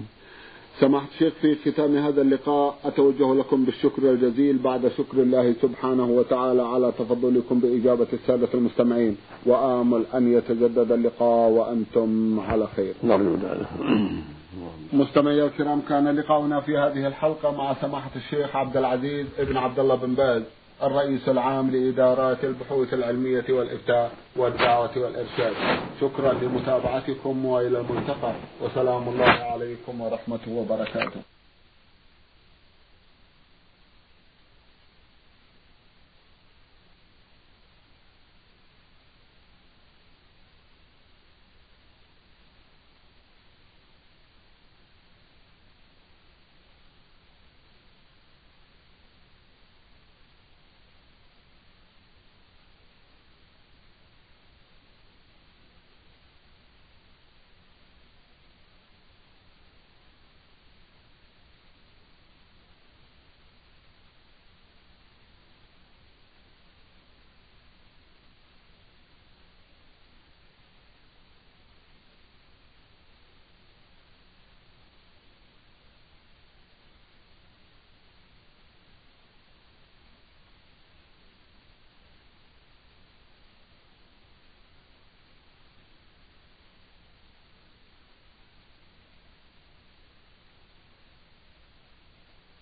سماحة 0.80 1.06
الشيخ 1.14 1.32
في 1.40 1.54
ختام 1.54 1.96
هذا 1.96 2.22
اللقاء 2.22 2.78
أتوجه 2.84 3.34
لكم 3.34 3.64
بالشكر 3.64 4.10
الجزيل 4.10 4.58
بعد 4.58 4.88
شكر 4.98 5.22
الله 5.22 5.54
سبحانه 5.62 6.04
وتعالى 6.04 6.62
على 6.62 6.92
تفضلكم 6.98 7.58
بإجابة 7.58 8.06
السادة 8.12 8.48
المستمعين. 8.54 9.16
وآمل 9.46 10.04
أن 10.14 10.32
يتجدد 10.32 10.92
اللقاء 10.92 11.50
وأنتم 11.50 12.40
على 12.40 12.66
خير. 12.76 12.94
نرجو 13.04 13.34
ذلك 13.34 13.66
مستمعي 14.92 15.44
الكرام 15.44 15.80
كان 15.88 16.08
لقاؤنا 16.08 16.60
في 16.60 16.78
هذه 16.78 17.06
الحلقة 17.06 17.56
مع 17.56 17.74
سماحة 17.74 18.10
الشيخ 18.16 18.56
عبد 18.56 18.76
العزيز 18.76 19.26
ابن 19.38 19.56
عبد 19.56 19.78
الله 19.78 19.94
بن 19.94 20.14
باز. 20.14 20.42
الرئيس 20.82 21.28
العام 21.28 21.70
لإدارات 21.70 22.44
البحوث 22.44 22.94
العلمية 22.94 23.44
والإفتاء 23.48 24.10
والدعوة 24.36 24.98
والإرشاد. 24.98 25.54
شكرا 26.00 26.32
لمتابعتكم 26.32 27.46
وإلى 27.46 27.78
الملتقى. 27.78 28.32
وسلام 28.62 29.08
الله 29.08 29.24
عليكم 29.24 30.00
ورحمته 30.00 30.52
وبركاته. 30.52 31.20